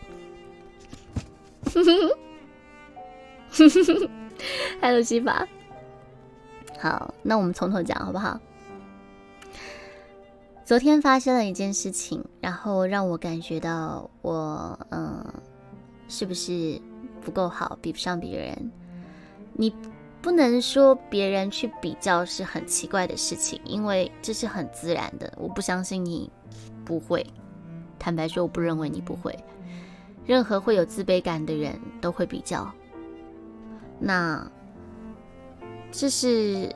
[4.82, 5.48] Hello，西法。
[6.78, 8.38] 好，那我们从头讲好不好？
[10.66, 15.26] 昨天发生了一件事情，然后让我感觉到我嗯，
[16.10, 16.82] 是不是
[17.22, 18.72] 不够好，比不上别人？
[19.54, 19.74] 你
[20.22, 25.32] 不能说别人去比较是很奇怪的事情，因为这是很自然的。
[25.38, 26.30] 我不相信你
[26.84, 27.26] 不会。
[27.98, 29.38] 坦白说，我不认为你不会。
[30.26, 32.72] 任何会有自卑感的人都会比较，
[33.98, 34.46] 那
[35.92, 36.74] 这是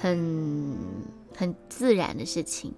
[0.00, 0.76] 很
[1.36, 2.72] 很自然的事情。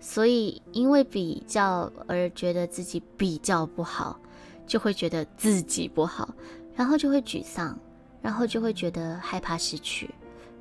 [0.00, 4.18] 所以，因为比较而觉得自己比较不好，
[4.66, 6.34] 就会觉得自己不好，
[6.74, 7.78] 然后就会沮丧，
[8.22, 10.08] 然后就会觉得害怕失去，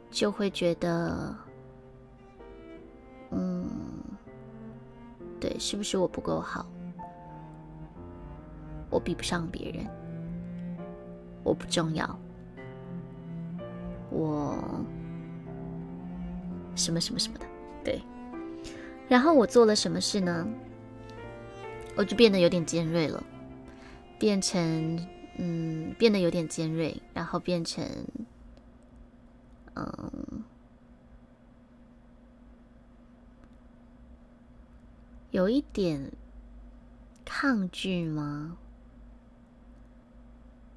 [0.10, 1.36] 就会觉得，
[3.30, 3.70] 嗯。
[5.40, 6.68] 对，是不是我不够好？
[8.92, 9.88] 我比不上别人，
[11.44, 12.20] 我不重要，
[14.12, 14.56] 我
[16.76, 17.46] 什么什么什么的，
[17.84, 18.00] 对。
[19.08, 20.48] 然后我做了什么事呢？
[21.96, 23.24] 我就变得有点尖锐了，
[24.20, 25.00] 变成
[25.44, 27.84] 嗯，变得有点尖锐，然后变成
[29.74, 30.44] 嗯。
[35.32, 36.12] 有一点
[37.26, 38.58] 抗拒吗？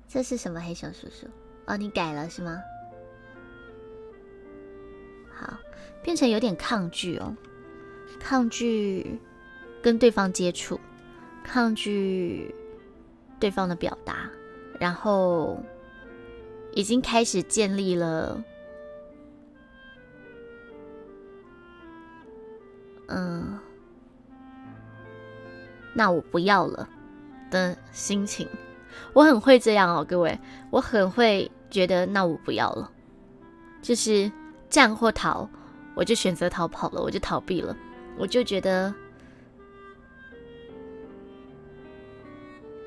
[0.09, 1.27] 这是什么黑熊叔叔？
[1.67, 2.63] 哦，你改了是吗？
[5.31, 5.59] 好，
[6.03, 7.37] 变成有点抗拒哦，
[8.21, 9.19] 抗拒
[9.83, 10.79] 跟对方接触，
[11.43, 12.55] 抗拒
[13.41, 14.31] 对方的表达，
[14.79, 15.59] 然后
[16.73, 18.43] 已经开始建立了，
[23.09, 23.59] 嗯。
[25.97, 26.89] 那我不要了
[27.53, 28.49] 的心情，
[29.13, 30.37] 我很会这样哦，各位，
[30.71, 32.91] 我很会觉得那我不要了，
[33.81, 34.29] 就是
[34.69, 35.49] 战或逃，
[35.95, 37.77] 我就选择逃跑了，我就逃避了，
[38.19, 38.93] 我就觉得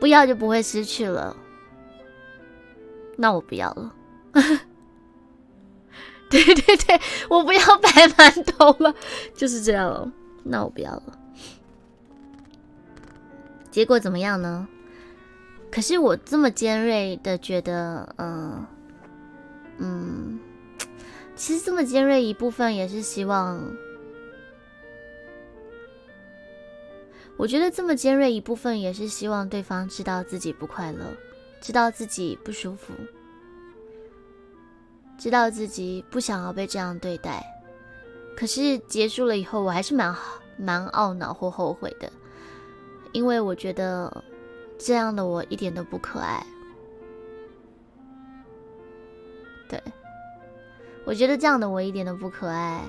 [0.02, 1.34] 不要就不会失去了，
[3.18, 3.94] 那我不要了，
[6.32, 8.96] 对对对，我不要白馒头了，
[9.36, 10.10] 就是这样了，
[10.44, 11.20] 那我不要了。
[13.70, 14.68] 结果怎么样呢？
[15.70, 18.66] 可是我这么尖锐的觉得，嗯
[19.78, 20.40] 嗯，
[21.36, 23.62] 其实这么尖锐一部分也是希望，
[27.36, 31.06] 我觉得这么尖锐一部分也是希望对方知道自己不快乐，
[31.60, 32.94] 知道自己不舒服，
[35.18, 37.46] 知道自己不想要被这样对待。
[38.36, 42.12] 可是结束了以后，我还是蛮好蛮懊恼或后悔的。
[43.14, 44.24] 因为我觉得
[44.78, 46.46] 这样的我一点都不可爱，
[49.68, 49.82] 对，
[51.04, 52.84] 我觉得这样的我一点都不可爱。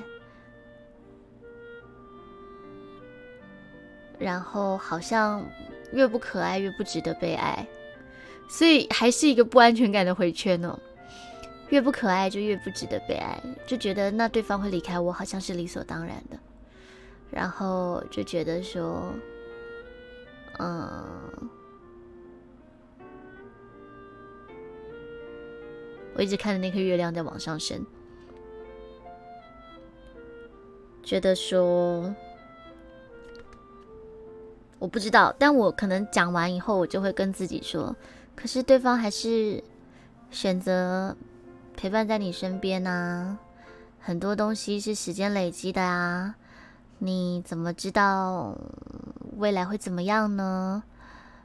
[4.19, 5.43] 然后好像
[5.93, 7.67] 越不可爱越不值得被爱，
[8.49, 10.79] 所以还是一个不安全感的回圈哦。
[11.69, 16.39] 越不可爱就越不值得被爱，就觉得那对方会离开我好像是理所当然的，
[17.31, 19.13] 然后就觉得说，
[20.59, 21.51] 嗯，
[26.15, 27.85] 我一直看着那颗月亮在往上升，
[31.03, 32.15] 觉得说。
[34.81, 37.93] 我不知道，但我可能讲完以后，我就会跟自己说：，
[38.41, 39.65] 可是对方还是
[40.31, 41.17] 选择
[41.77, 43.37] 陪伴在你身边啊。
[43.99, 46.37] 很多东西是时间累积的啊，
[46.99, 48.57] 你怎么知道
[49.39, 50.85] 未来会怎么样呢？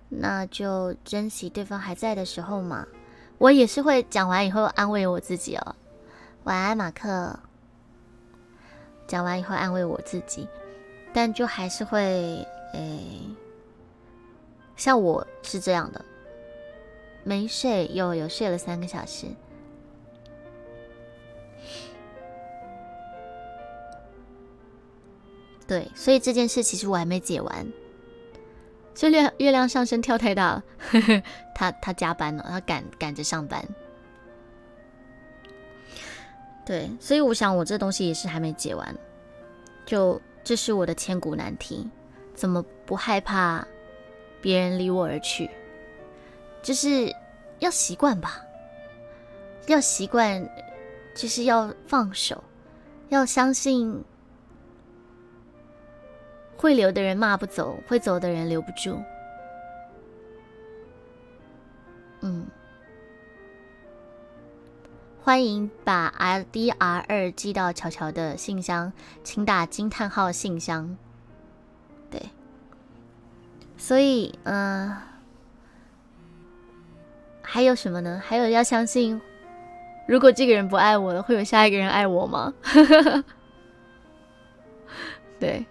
[0.07, 2.86] 那就珍惜对方还在的时候嘛。
[3.40, 5.76] 我也是会讲完以后安慰我自己哦。
[6.44, 7.40] 晚安，马克。
[9.07, 10.48] 讲完以后安慰我自己，
[11.11, 12.48] 但就还是会。
[12.74, 12.99] 哎，
[14.76, 16.03] 像我是这样的，
[17.23, 19.27] 没睡又有睡了三个小时，
[25.65, 27.65] 对，所以这件事其实我还没解完。
[28.93, 30.63] 就月月亮上升跳太大了，
[31.55, 33.65] 他他加班了，他赶赶着上班。
[36.65, 38.95] 对，所以我想我这东西也是还没解完，
[39.85, 41.89] 就这是我的千古难题。
[42.35, 43.67] 怎么不害怕
[44.41, 45.49] 别人离我而去？
[46.64, 47.14] 就是
[47.60, 48.41] 要习惯吧，
[49.68, 50.49] 要习惯，
[51.14, 52.41] 就是要放手，
[53.10, 54.03] 要相信
[56.57, 58.98] 会留的人骂不走，会走的人留不住。
[62.22, 62.48] 嗯，
[65.22, 70.98] 欢迎把 R D R 二寄到巧巧的信箱，请打惊叹号信箱。
[72.10, 72.30] 对，
[73.77, 74.95] 所以，嗯，
[77.44, 78.20] 还有什么呢？
[78.26, 79.22] 还有要相信，
[80.07, 82.53] 如果这个人不爱我了，会有下一个人爱我吗？
[85.40, 85.65] 对，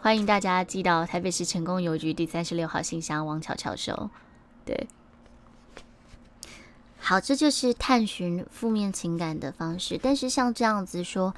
[0.00, 4.10] 欢迎大家寄到台北市成功邮局第三十六号信箱，王巧巧收。
[4.64, 4.88] 对，
[6.98, 10.00] 好，这就是探寻负面情感的方式。
[10.02, 11.34] 但是像这样子说，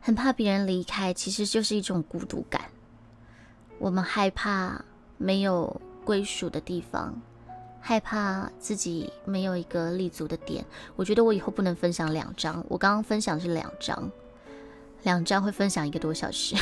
[0.00, 2.62] 很怕别人离开，其实就是一种孤独感。
[3.78, 4.82] 我们害怕
[5.18, 7.20] 没有归属的地方，
[7.88, 10.64] 害怕自己没有一个立足的点。
[10.96, 14.10] 我觉得我以后不能分享两张，我刚刚分享是两张，
[15.04, 16.56] 两张会分享一个多小时。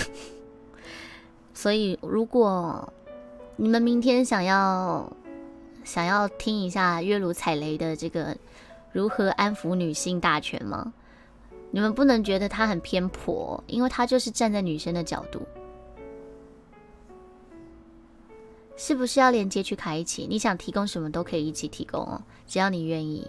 [1.54, 2.92] 所以，如果
[3.56, 5.10] 你们明天想要
[5.82, 8.36] 想要听一下月如踩雷的这个
[8.92, 10.92] 如何安抚女性大全吗？
[11.70, 15.40] 你们不能觉得他很偏颇，因为他就是站在女生的角度。
[18.76, 20.26] 是不是要连接去卡一起？
[20.28, 23.28] 你想提供什么都可以一起提供哦，只要你愿意。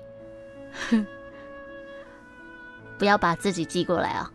[2.97, 4.31] 不要把自己寄过来啊。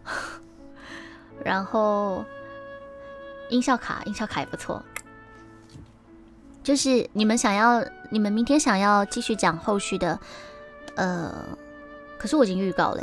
[1.44, 2.24] 然后
[3.48, 4.82] 音效卡，音效卡也不错。
[6.62, 10.20] 就是你们想要，你们明天想要继续讲后续的，
[10.94, 11.34] 呃，
[12.18, 13.02] 可是我已经预告了。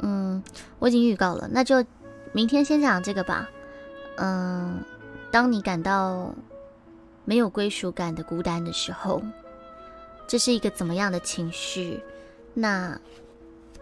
[0.00, 0.42] 嗯，
[0.78, 1.82] 我已经预告了，那就
[2.32, 3.48] 明天先讲这个吧。
[4.16, 4.84] 嗯，
[5.30, 6.34] 当你感到
[7.24, 9.22] 没有归属感的孤单的时候，
[10.26, 12.02] 这是一个怎么样的情绪？
[12.54, 13.00] 那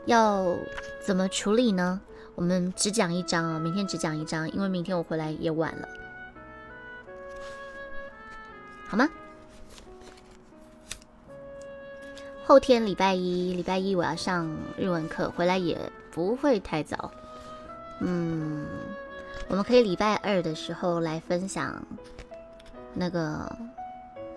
[0.07, 0.57] 要
[1.05, 2.01] 怎么处理呢？
[2.37, 5.89] 我们只讲一张啊，明天只讲一张，因为明天我回来也晚了，
[8.87, 9.09] 好吗？
[12.47, 15.79] 后天礼拜一，礼拜一我要上日文课，回来也
[16.11, 17.13] 不会太早。
[18.01, 18.67] 嗯。
[19.51, 21.85] 我们可以礼拜二的时候来分享
[22.95, 23.51] 那个，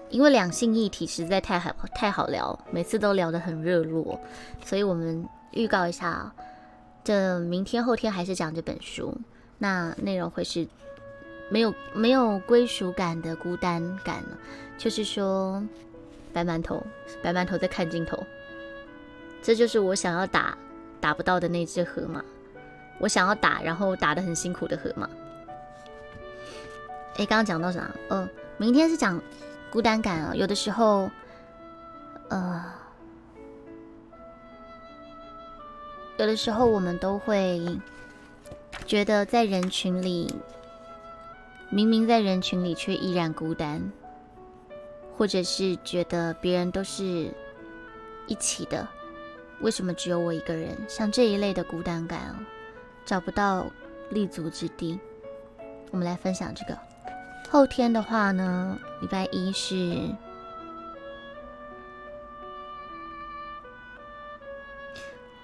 [0.10, 4.20] 因为两性议题实在太好太好聊，每次都聊得很热络，
[4.66, 6.34] 所以我们预告一下，
[7.04, 9.16] 这明天后天还是讲这本书，
[9.60, 10.68] 那内容会是
[11.48, 14.24] 没有没有归属感的孤单感，
[14.80, 15.64] 就是说
[16.34, 16.84] 白馒头
[17.22, 18.18] 白馒头在看镜头，
[19.44, 20.58] 这就是我想要打
[21.00, 22.26] 打不到的那只河马。
[23.00, 25.10] 我想要打，然后打的很辛苦的河马。
[27.18, 27.90] 哎，刚刚讲到啥？
[28.10, 29.22] 嗯，明天是讲
[29.70, 30.34] 孤单感啊。
[30.34, 31.10] 有的时候，
[32.30, 32.64] 呃，
[36.18, 37.80] 有的时候我们都会
[38.86, 40.34] 觉得在人群里，
[41.70, 43.92] 明明在人群里却依然孤单，
[45.18, 47.32] 或者是觉得别人都是
[48.26, 48.88] 一起的，
[49.62, 50.76] 为什么只有我一个人？
[50.88, 52.40] 像这一类的孤单感啊，
[53.06, 53.70] 找不到
[54.10, 55.00] 立足之地。
[55.92, 56.78] 我们来分享这个。
[57.50, 60.10] 后天的话呢，礼拜一是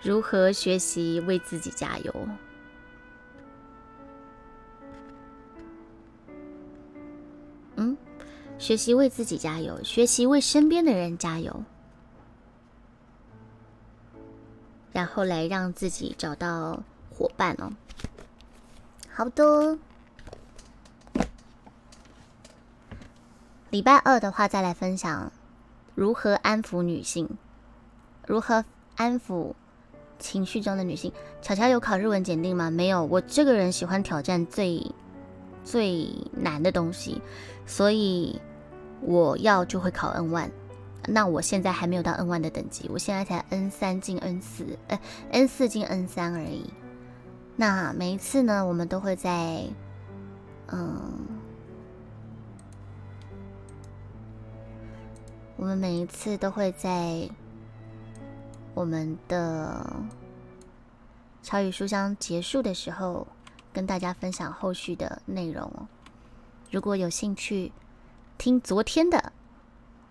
[0.01, 2.27] 如何学习为自己加油。
[7.75, 7.95] 嗯，
[8.57, 11.63] 学习为自己加油，学习为身边的人加油，
[14.91, 16.81] 然后来让自己找到
[17.19, 17.73] 伙伴哦。
[19.13, 19.77] 好的。
[23.69, 25.31] 礼拜二的话，再来分享
[25.93, 27.29] 如何安抚女性，
[28.25, 28.65] 如何
[28.95, 29.53] 安抚
[30.17, 31.11] 情绪中的女性。
[31.41, 32.71] 巧巧有考日文检定吗？
[32.71, 33.05] 没有。
[33.05, 34.83] 我这个人喜欢挑战最
[35.63, 37.21] 最难的东西，
[37.67, 38.41] 所以
[39.01, 40.49] 我要就会考 N one。
[41.05, 46.73] 那我现在还没有到 N one 的等级，我现在才 N 三进 N 四，呃，N 四进 N 三而已。
[47.59, 49.67] 那每一次呢，我们都会在，
[50.67, 51.27] 嗯。
[55.57, 57.29] 我们每一次都会在
[58.73, 59.85] 我们的
[61.43, 63.27] 潮语书香结束的时候，
[63.73, 65.85] 跟大家分享后续的内容哦。
[66.71, 67.73] 如果有兴趣
[68.37, 69.33] 听昨天的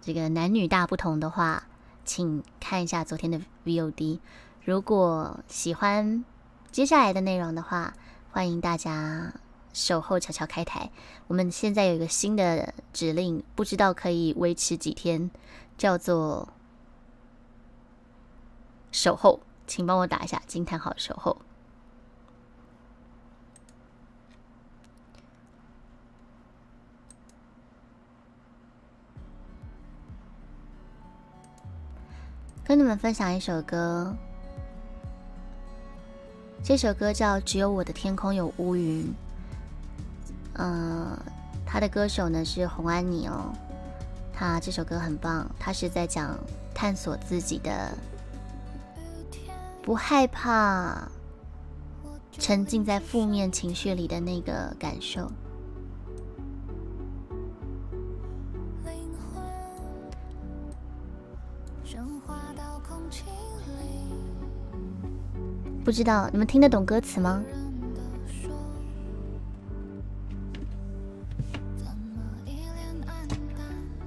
[0.03, 1.65] 这个男女大不同的话，
[2.05, 4.21] 请看一下昨天的 VOD。
[4.63, 6.23] 如果喜欢
[6.71, 7.95] 接下来的内容的话，
[8.31, 9.33] 欢迎大家。
[9.75, 10.91] 守候悄悄开台，
[11.29, 15.31] 我们现在有一个新的指令，不知道可以维持几天，
[15.77, 16.49] 叫做
[18.91, 21.37] 守候，请帮我打一下惊叹号守候。
[32.65, 34.17] 跟你们分享一首歌，
[36.63, 39.05] 这首歌叫《只有我的天空有乌云》。
[40.55, 41.17] 嗯，
[41.65, 43.53] 他的歌手呢是洪安妮哦，
[44.33, 46.37] 他这首歌很棒，他是在讲
[46.75, 47.97] 探索自己的，
[49.83, 51.09] 不害怕
[52.33, 55.31] 沉浸在负面情绪里的那个感受。
[65.89, 67.43] 不知道你们听得懂歌词吗？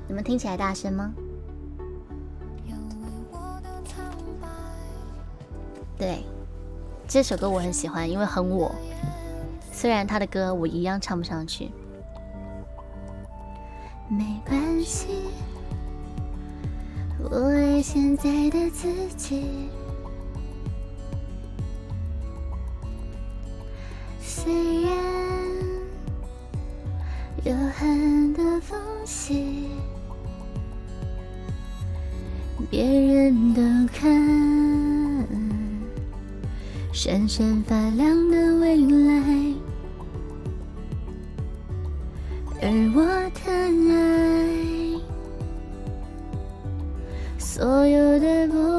[0.07, 1.11] 你们听起来大声吗？
[5.97, 6.23] 对，
[7.07, 8.71] 这首歌我很喜欢，因为很我。
[9.71, 11.71] 虽然他的歌我一样唱不上去。
[14.07, 15.07] 没关系，
[17.23, 19.71] 我爱现在的自己。
[24.33, 24.53] 虽
[24.83, 24.89] 然
[27.43, 29.67] 有很多缝隙。
[32.69, 33.61] 别人都
[33.93, 35.27] 看
[36.93, 39.53] 闪闪发亮的未来，
[42.61, 43.03] 而我
[43.35, 43.41] 的
[43.91, 43.93] 爱，
[47.37, 48.70] 所有的不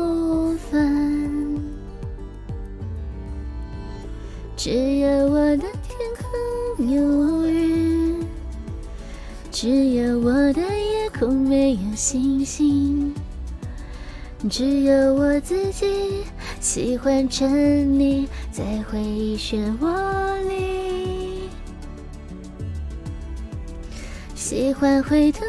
[11.94, 13.14] 星星。
[14.50, 16.24] 只有我自己
[16.60, 21.48] 喜欢沉溺在回忆漩涡里，
[24.34, 25.44] 喜欢回头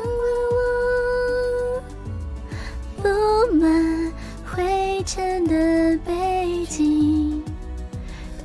[3.01, 4.13] 望望布满
[4.45, 7.41] 灰尘的背景，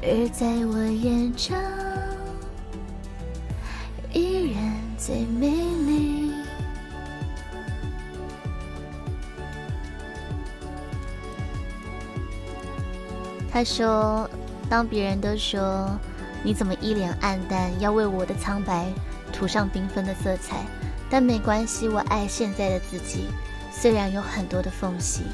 [0.01, 1.55] 而在我眼中，
[13.59, 14.31] 他说
[14.71, 15.91] ：“当别人都说
[16.45, 18.87] 你怎么一脸黯淡，要为我的苍白
[19.33, 20.65] 涂上缤纷的色彩，
[21.11, 23.27] 但没关系，我爱现在的自己，
[23.73, 25.25] 虽然有很多的缝隙，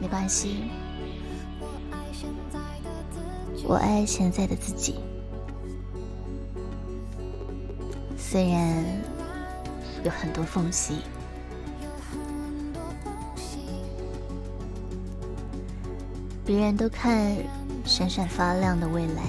[0.00, 0.70] 没关系，
[3.62, 4.94] 我爱现在的自己，
[8.16, 8.82] 虽然
[10.02, 11.02] 有很多缝隙。”
[16.44, 17.36] 别人都看
[17.84, 19.22] 闪闪发亮的未来，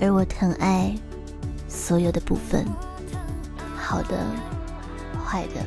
[0.00, 0.94] 而我疼爱
[1.68, 2.66] 所有的部分。
[3.76, 4.00] 好。
[4.04, 4.16] 的、
[5.22, 5.62] 坏的。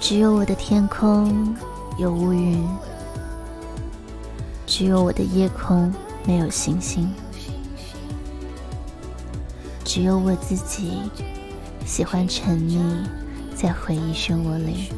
[0.00, 1.54] 只有我的天空
[1.98, 2.66] 有乌云，
[4.66, 5.92] 只有我的夜空
[6.24, 7.12] 没有星星，
[9.92, 11.02] 只有我自己
[11.84, 12.80] 喜欢沉溺
[13.56, 14.92] 在回忆漩涡里。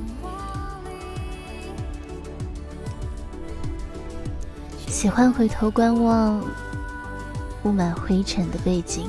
[4.87, 6.45] 喜欢回头观望
[7.63, 9.09] 布满灰尘的背景，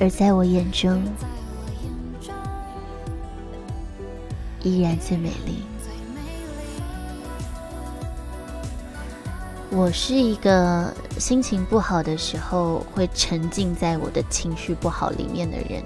[0.00, 1.02] 而在我眼中，
[4.62, 5.62] 依然最美丽。
[9.68, 15.82] 我是一个心情不好的时候会沉浸在我的情绪不好里面的人，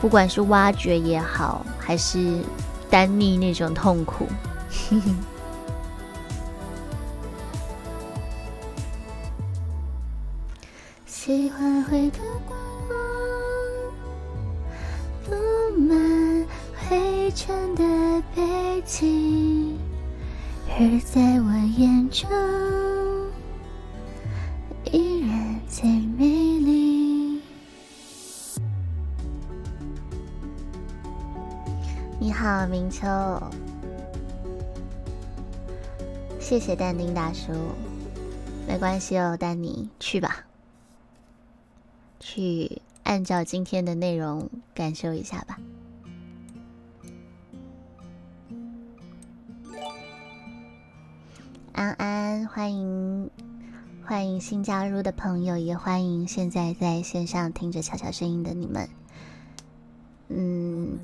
[0.00, 2.42] 不管是挖掘也好，还是。
[2.90, 4.26] 单逆那种痛苦，
[11.04, 12.58] 喜欢回头观
[12.88, 12.96] 望
[15.26, 15.32] 布
[15.82, 16.46] 满
[16.88, 17.84] 灰尘的
[18.34, 19.76] 背景，
[20.70, 22.26] 而在我眼中，
[32.48, 33.06] 好，明秋。
[36.40, 37.52] 谢谢淡定大叔，
[38.66, 40.46] 没关系哦，丹尼，去吧，
[42.18, 45.58] 去按照今天的内容感受一下吧。
[51.72, 53.30] 安安，欢迎
[54.06, 58.88] 欢迎新加入的朋友，也欢迎现在在线上听着悄悄声音的你们。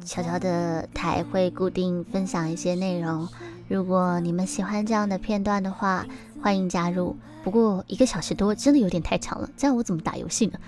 [0.04, 3.28] 悄悄的台会固定分享一些内容，
[3.68, 6.06] 如果你们喜欢这样的片段的话，
[6.42, 7.16] 欢迎加入。
[7.42, 10.58] 不过一个小时多真的有点太长了，这样我怎么打游戏呢？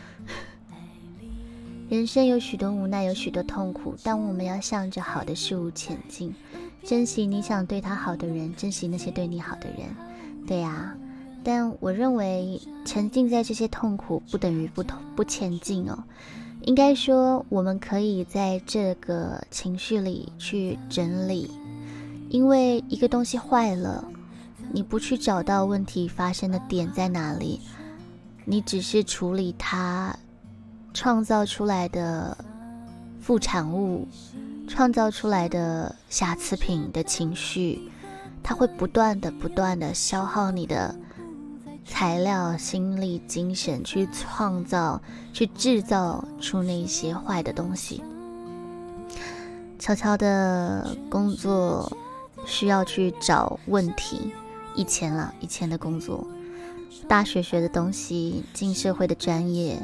[1.89, 6.35] 人生有许多无奈，有许多痛苦，但我们要向着好的事物前进，
[6.85, 9.87] 珍惜你想对他好的人，珍惜那些对你好的人。
[10.47, 10.95] 对呀，
[11.45, 16.05] 但我认为沉浸在这些痛苦不等于不同不前进哦。
[16.67, 21.49] 应该说，我们可以在这个情绪里去整理，
[22.29, 24.05] 因为一个东西坏了，
[24.73, 27.61] 你不去找到问题发生的点在哪里，
[28.45, 30.19] 你只是处理它
[30.93, 32.37] 创造出来的
[33.21, 34.09] 副产物，
[34.67, 37.81] 创造出来的瑕疵品的情绪，
[38.43, 40.93] 它会不断的、不断的消耗你的。
[41.87, 45.01] 材料、心力、精神去创造、
[45.33, 48.03] 去制造出那些坏的东西。
[49.79, 51.91] 悄悄的工作
[52.45, 54.33] 需要去找问题。
[54.75, 56.27] 以前啊，以前的工作，
[57.09, 59.81] 大学学的东西，进社会的专业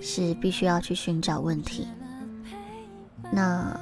[0.00, 1.86] 是必须要去寻找问题。
[3.30, 3.78] 那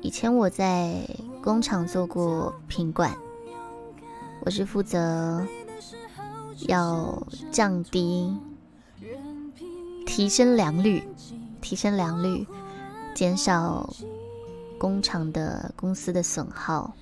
[0.00, 1.06] 以前我在
[1.42, 3.14] 工厂做过品管，
[4.44, 5.44] 我是负责。
[6.68, 8.34] 要降低、
[10.06, 11.02] 提升良率，
[11.60, 12.46] 提升良率，
[13.14, 13.92] 减少
[14.78, 16.94] 工厂的公司的损耗，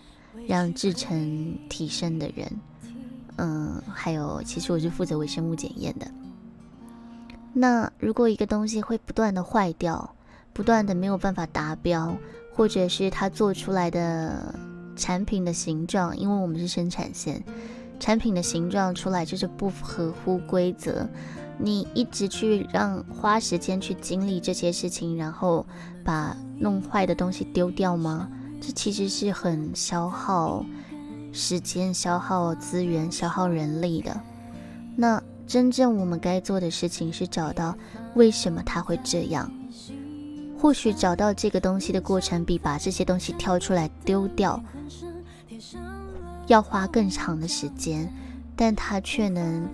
[0.47, 2.51] 让制成提升的人。
[3.37, 6.07] 嗯，还有，其实我是负责微生物检验的。
[7.53, 10.15] 那如果一个东西会不断的坏掉，
[10.53, 12.17] 不断的没有办法达标，
[12.55, 14.55] 或者是它做出来的
[14.95, 17.43] 产品的形状，因为我们是生产线。
[18.01, 21.07] 产品的形状出来就是不合乎规则，
[21.59, 25.65] 你一直去让花时间去经历这些事情，然后
[26.03, 28.29] 把弄坏的东西丢掉吗？
[28.61, 30.65] 这其实是很消耗
[31.33, 34.19] 时间、消耗资源、消耗人力的。
[34.97, 37.77] 那真正我们该做的事情是找到
[38.15, 39.51] 为什么它会这样。
[40.59, 44.63] 或许找到这个东西的过程比把这些东西挑出来丢掉。
[46.51, 48.13] 要花更长的时间，
[48.57, 49.69] 但它却能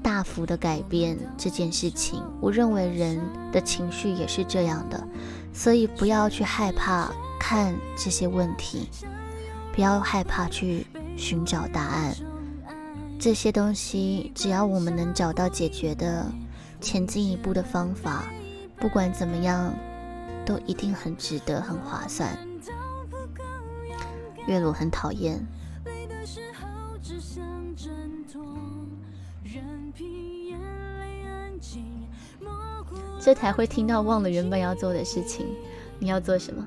[0.00, 2.22] 大幅的改变这件事情。
[2.40, 3.20] 我认为人
[3.50, 5.04] 的情绪也是这样的，
[5.52, 8.88] 所以不要去害怕看这些问题，
[9.74, 10.86] 不要害怕去
[11.16, 12.14] 寻找答案。
[13.18, 16.30] 这些东西，只要我们能找到解决的
[16.80, 18.22] 前进一步的方法，
[18.76, 19.74] 不管怎么样，
[20.46, 22.38] 都一定很值得，很划算。
[24.46, 25.44] 月鲁很讨厌。
[33.24, 35.46] 这才会听到忘了原本要做的事情。
[35.98, 36.62] 你要做什么？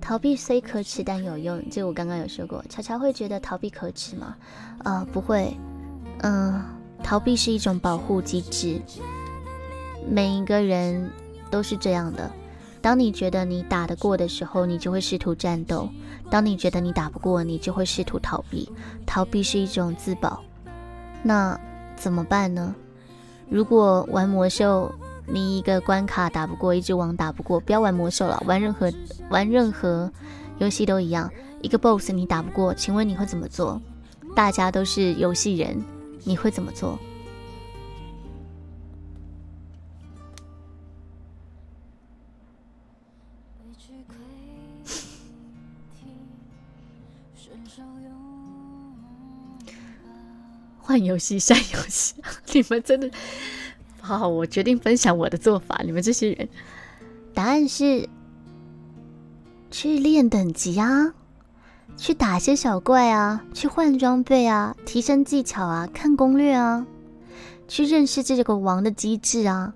[0.00, 2.64] 逃避虽可耻但有用，这我刚刚有说过。
[2.70, 4.34] 乔乔会觉得逃避可耻吗？
[4.84, 5.54] 呃，不会。
[6.22, 6.64] 嗯，
[7.02, 8.80] 逃避是一种保护机制，
[10.08, 11.10] 每一个人
[11.50, 12.30] 都是这样的。
[12.80, 15.90] 当你觉得你打得过的时候，你就会试图战斗；
[16.30, 18.66] 当你觉得你打不过，你就会试图逃避。
[19.04, 20.42] 逃避是一种自保。
[21.22, 21.60] 那
[21.96, 22.74] 怎么办呢？
[23.50, 24.90] 如果玩魔兽，
[25.30, 28.90] 你一个关卡打不过，一只王打不过，不要玩魔兽了，玩任何
[29.28, 30.10] 玩任何
[30.58, 31.30] 游戏都一样。
[31.60, 33.80] 一个 BOSS 你打不过，请问你会怎么做？
[34.34, 35.84] 大家都是游戏人，
[36.24, 36.98] 你会怎么做？
[50.80, 52.14] 换游戏，删游戏，
[52.54, 53.10] 你们真的
[54.08, 55.82] 好好，我决定分享我的做法。
[55.84, 56.48] 你们这些人，
[57.34, 58.08] 答案是
[59.70, 61.12] 去练等级啊，
[61.94, 66.86] 去打些小怪啊，去换装备啊，提升技巧啊，看攻略啊，
[67.68, 69.74] 去认识这个王的机制啊，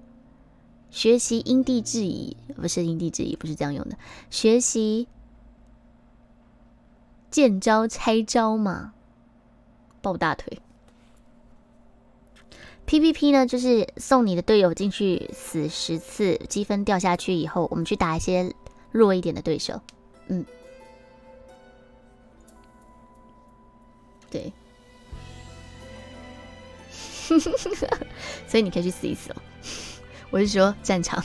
[0.91, 3.99] 学习因地制宜，不是因地制宜，不是这样用的，
[4.31, 5.09] 学习
[7.31, 8.95] 见招拆招嘛，
[10.01, 10.59] 抱大腿。
[12.87, 18.55] PVP 呢，就是送你的队友进去死十次，积分掉下去以后，我们去打一些
[18.91, 19.81] 弱一点的对手。
[20.29, 20.45] 嗯，
[24.31, 24.53] 对，
[28.47, 29.37] 所以你可以去死一死哦。
[30.31, 31.23] 我是说战场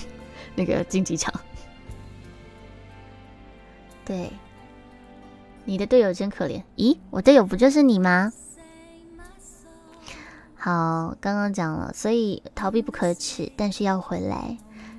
[0.55, 1.33] 那个竞技场。
[4.05, 4.31] 对，
[5.65, 6.63] 你的队友真可怜。
[6.77, 8.31] 咦，我队友不就是你吗？
[10.67, 14.57] 好，刚刚讲了，所以逃避不可耻，但是要回来，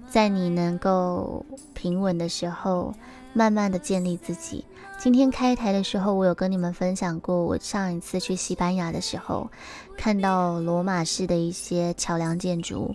[0.08, 2.94] 在你能够平稳的时候，
[3.34, 4.64] 慢慢的建立自己。
[4.96, 9.50] 今天开台的时候，我有跟你们分享过，我上一次去西班牙的时候，
[9.94, 12.94] 看到罗马式的一些桥梁建筑，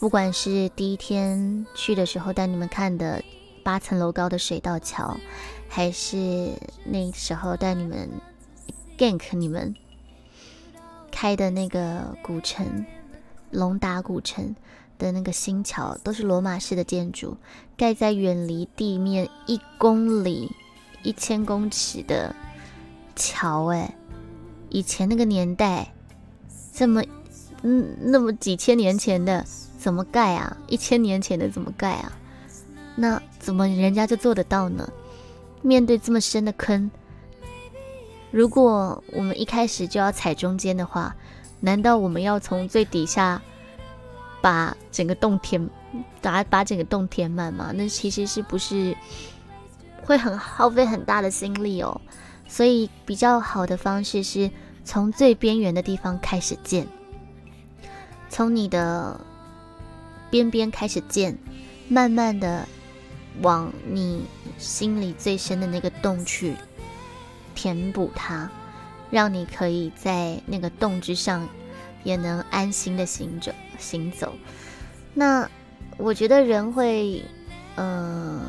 [0.00, 3.22] 不管是第一天去的时候带你们看的
[3.62, 5.14] 八层楼高的水道桥，
[5.68, 6.50] 还是
[6.82, 8.08] 那时候带你们
[8.96, 9.76] gank 你们。
[11.18, 12.84] 开的那个古城，
[13.50, 14.54] 龙达古城
[14.98, 17.38] 的那个新桥，都是罗马式的建筑，
[17.74, 20.52] 盖在远离地面一公里、
[21.02, 22.36] 一千公尺的
[23.16, 23.68] 桥。
[23.68, 23.96] 哎，
[24.68, 25.90] 以前那个年代，
[26.74, 27.02] 这么
[27.62, 29.42] 嗯那么几千年前的
[29.78, 30.54] 怎么盖啊？
[30.68, 32.12] 一千年前的怎么盖啊？
[32.94, 34.86] 那怎么人家就做得到呢？
[35.62, 36.90] 面对这么深的坑。
[38.36, 41.16] 如果我们一开始就要踩中间的话，
[41.60, 43.40] 难道我们要从最底下
[44.42, 45.70] 把整个洞填，
[46.20, 47.72] 把把整个洞填满吗？
[47.74, 48.94] 那其实是不是
[50.02, 51.98] 会很耗费很大的心力哦？
[52.46, 54.50] 所以比较好的方式是
[54.84, 56.86] 从最边缘的地方开始建，
[58.28, 59.18] 从你的
[60.28, 61.38] 边边开始建，
[61.88, 62.68] 慢慢的
[63.40, 64.26] 往你
[64.58, 66.54] 心里最深的那个洞去。
[67.56, 68.48] 填补它，
[69.10, 71.48] 让你可以在那个洞之上
[72.04, 74.32] 也能安心的行走行走。
[75.14, 75.48] 那
[75.96, 77.24] 我觉得人会，
[77.74, 78.40] 呃，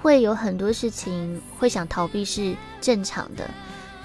[0.00, 3.50] 会有很多事情会想逃避是正常的，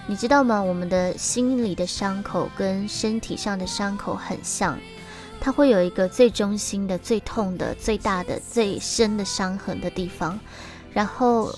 [0.08, 0.62] 你知道吗？
[0.62, 4.80] 我们的心里的伤口跟身体上的伤口很像，
[5.40, 10.40] 它会有一个最中心的、最痛的、最大的、最深的伤痕的地方，
[10.92, 11.54] 然后。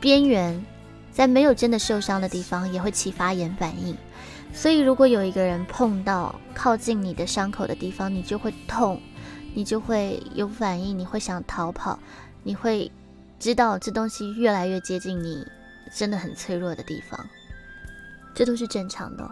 [0.00, 0.64] 边缘，
[1.10, 3.96] 在没有真的受伤的地方也会起发炎反应，
[4.52, 9.00] 所以如果有一个人碰到靠近你的伤口的地方，你就会痛，
[9.54, 11.98] 你就会有反应，你会想逃跑，
[12.42, 12.90] 你会
[13.38, 15.46] 知道这东西越来越接近你，
[15.94, 17.26] 真的很脆弱的地方，
[18.34, 19.30] 这都是正常的。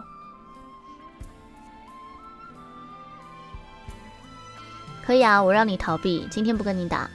[5.05, 7.07] 可以啊，我让你逃避，今天不跟你打。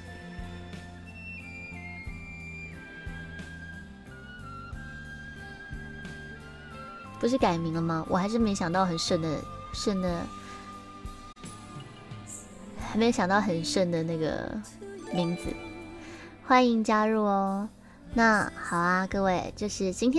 [7.21, 8.05] 不是改名了吗？
[8.09, 9.39] 我还是没想到很顺的
[9.73, 10.23] 顺的，
[12.81, 14.51] 还没想到很顺的那个
[15.13, 15.55] 名字。
[16.47, 17.69] 欢迎加入哦。
[18.15, 20.19] 那好啊，各位，就是今天的。